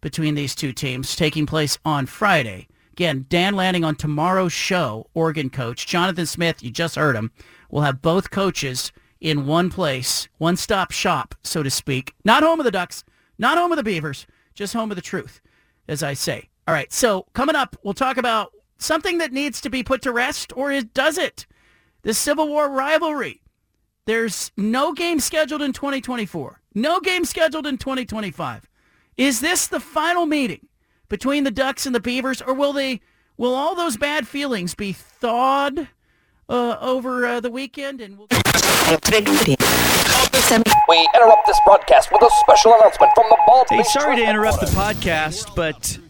between 0.00 0.36
these 0.36 0.54
two 0.54 0.72
teams 0.72 1.16
taking 1.16 1.44
place 1.44 1.76
on 1.84 2.06
Friday. 2.06 2.68
Again, 2.92 3.26
Dan 3.28 3.56
Lanning 3.56 3.84
on 3.84 3.96
tomorrow's 3.96 4.52
show, 4.52 5.08
Oregon 5.12 5.50
coach. 5.50 5.86
Jonathan 5.86 6.24
Smith, 6.24 6.62
you 6.62 6.70
just 6.70 6.94
heard 6.94 7.16
him. 7.16 7.32
We'll 7.68 7.82
have 7.82 8.00
both 8.00 8.30
coaches 8.30 8.92
in 9.20 9.46
one 9.46 9.70
place, 9.70 10.28
one-stop 10.38 10.92
shop, 10.92 11.34
so 11.42 11.64
to 11.64 11.70
speak. 11.70 12.14
Not 12.24 12.44
home 12.44 12.60
of 12.60 12.64
the 12.64 12.70
Ducks, 12.70 13.02
not 13.38 13.58
home 13.58 13.72
of 13.72 13.76
the 13.76 13.82
Beavers, 13.82 14.26
just 14.54 14.72
home 14.72 14.92
of 14.92 14.96
the 14.96 15.02
truth, 15.02 15.40
as 15.88 16.04
I 16.04 16.14
say. 16.14 16.48
All 16.68 16.74
right, 16.74 16.92
so 16.92 17.26
coming 17.32 17.56
up, 17.56 17.76
we'll 17.82 17.92
talk 17.92 18.18
about 18.18 18.52
something 18.78 19.18
that 19.18 19.32
needs 19.32 19.60
to 19.62 19.70
be 19.70 19.82
put 19.82 20.00
to 20.02 20.12
rest, 20.12 20.52
or 20.56 20.80
does 20.80 21.18
it. 21.18 21.44
The 22.02 22.14
Civil 22.14 22.46
War 22.46 22.70
rivalry. 22.70 23.42
There's 24.06 24.52
no 24.56 24.92
game 24.92 25.18
scheduled 25.20 25.62
in 25.62 25.72
2024. 25.72 26.60
No 26.74 27.00
game 27.00 27.24
scheduled 27.24 27.66
in 27.66 27.76
2025. 27.76 28.68
Is 29.16 29.40
this 29.40 29.66
the 29.66 29.80
final 29.80 30.26
meeting 30.26 30.68
between 31.08 31.44
the 31.44 31.50
Ducks 31.50 31.86
and 31.86 31.94
the 31.94 32.00
Beavers, 32.00 32.40
or 32.42 32.54
will 32.54 32.72
they? 32.72 33.00
Will 33.38 33.54
all 33.54 33.74
those 33.74 33.96
bad 33.98 34.26
feelings 34.26 34.74
be 34.74 34.92
thawed 34.92 35.88
uh, 36.48 36.76
over 36.80 37.26
uh, 37.26 37.40
the 37.40 37.50
weekend? 37.50 38.00
And 38.00 38.16
we'll- 38.16 38.28
We 40.88 41.08
interrupt 41.14 41.46
this 41.46 41.58
broadcast 41.66 42.10
with 42.12 42.22
a 42.22 42.30
special 42.40 42.74
announcement 42.74 43.12
from 43.14 43.26
the 43.28 43.36
Bald 43.46 43.66
Hey, 43.68 43.82
sorry 43.82 44.16
to 44.16 44.22
interrupt 44.22 44.60
the 44.60 44.66
podcast, 44.66 45.54
but 45.56 45.98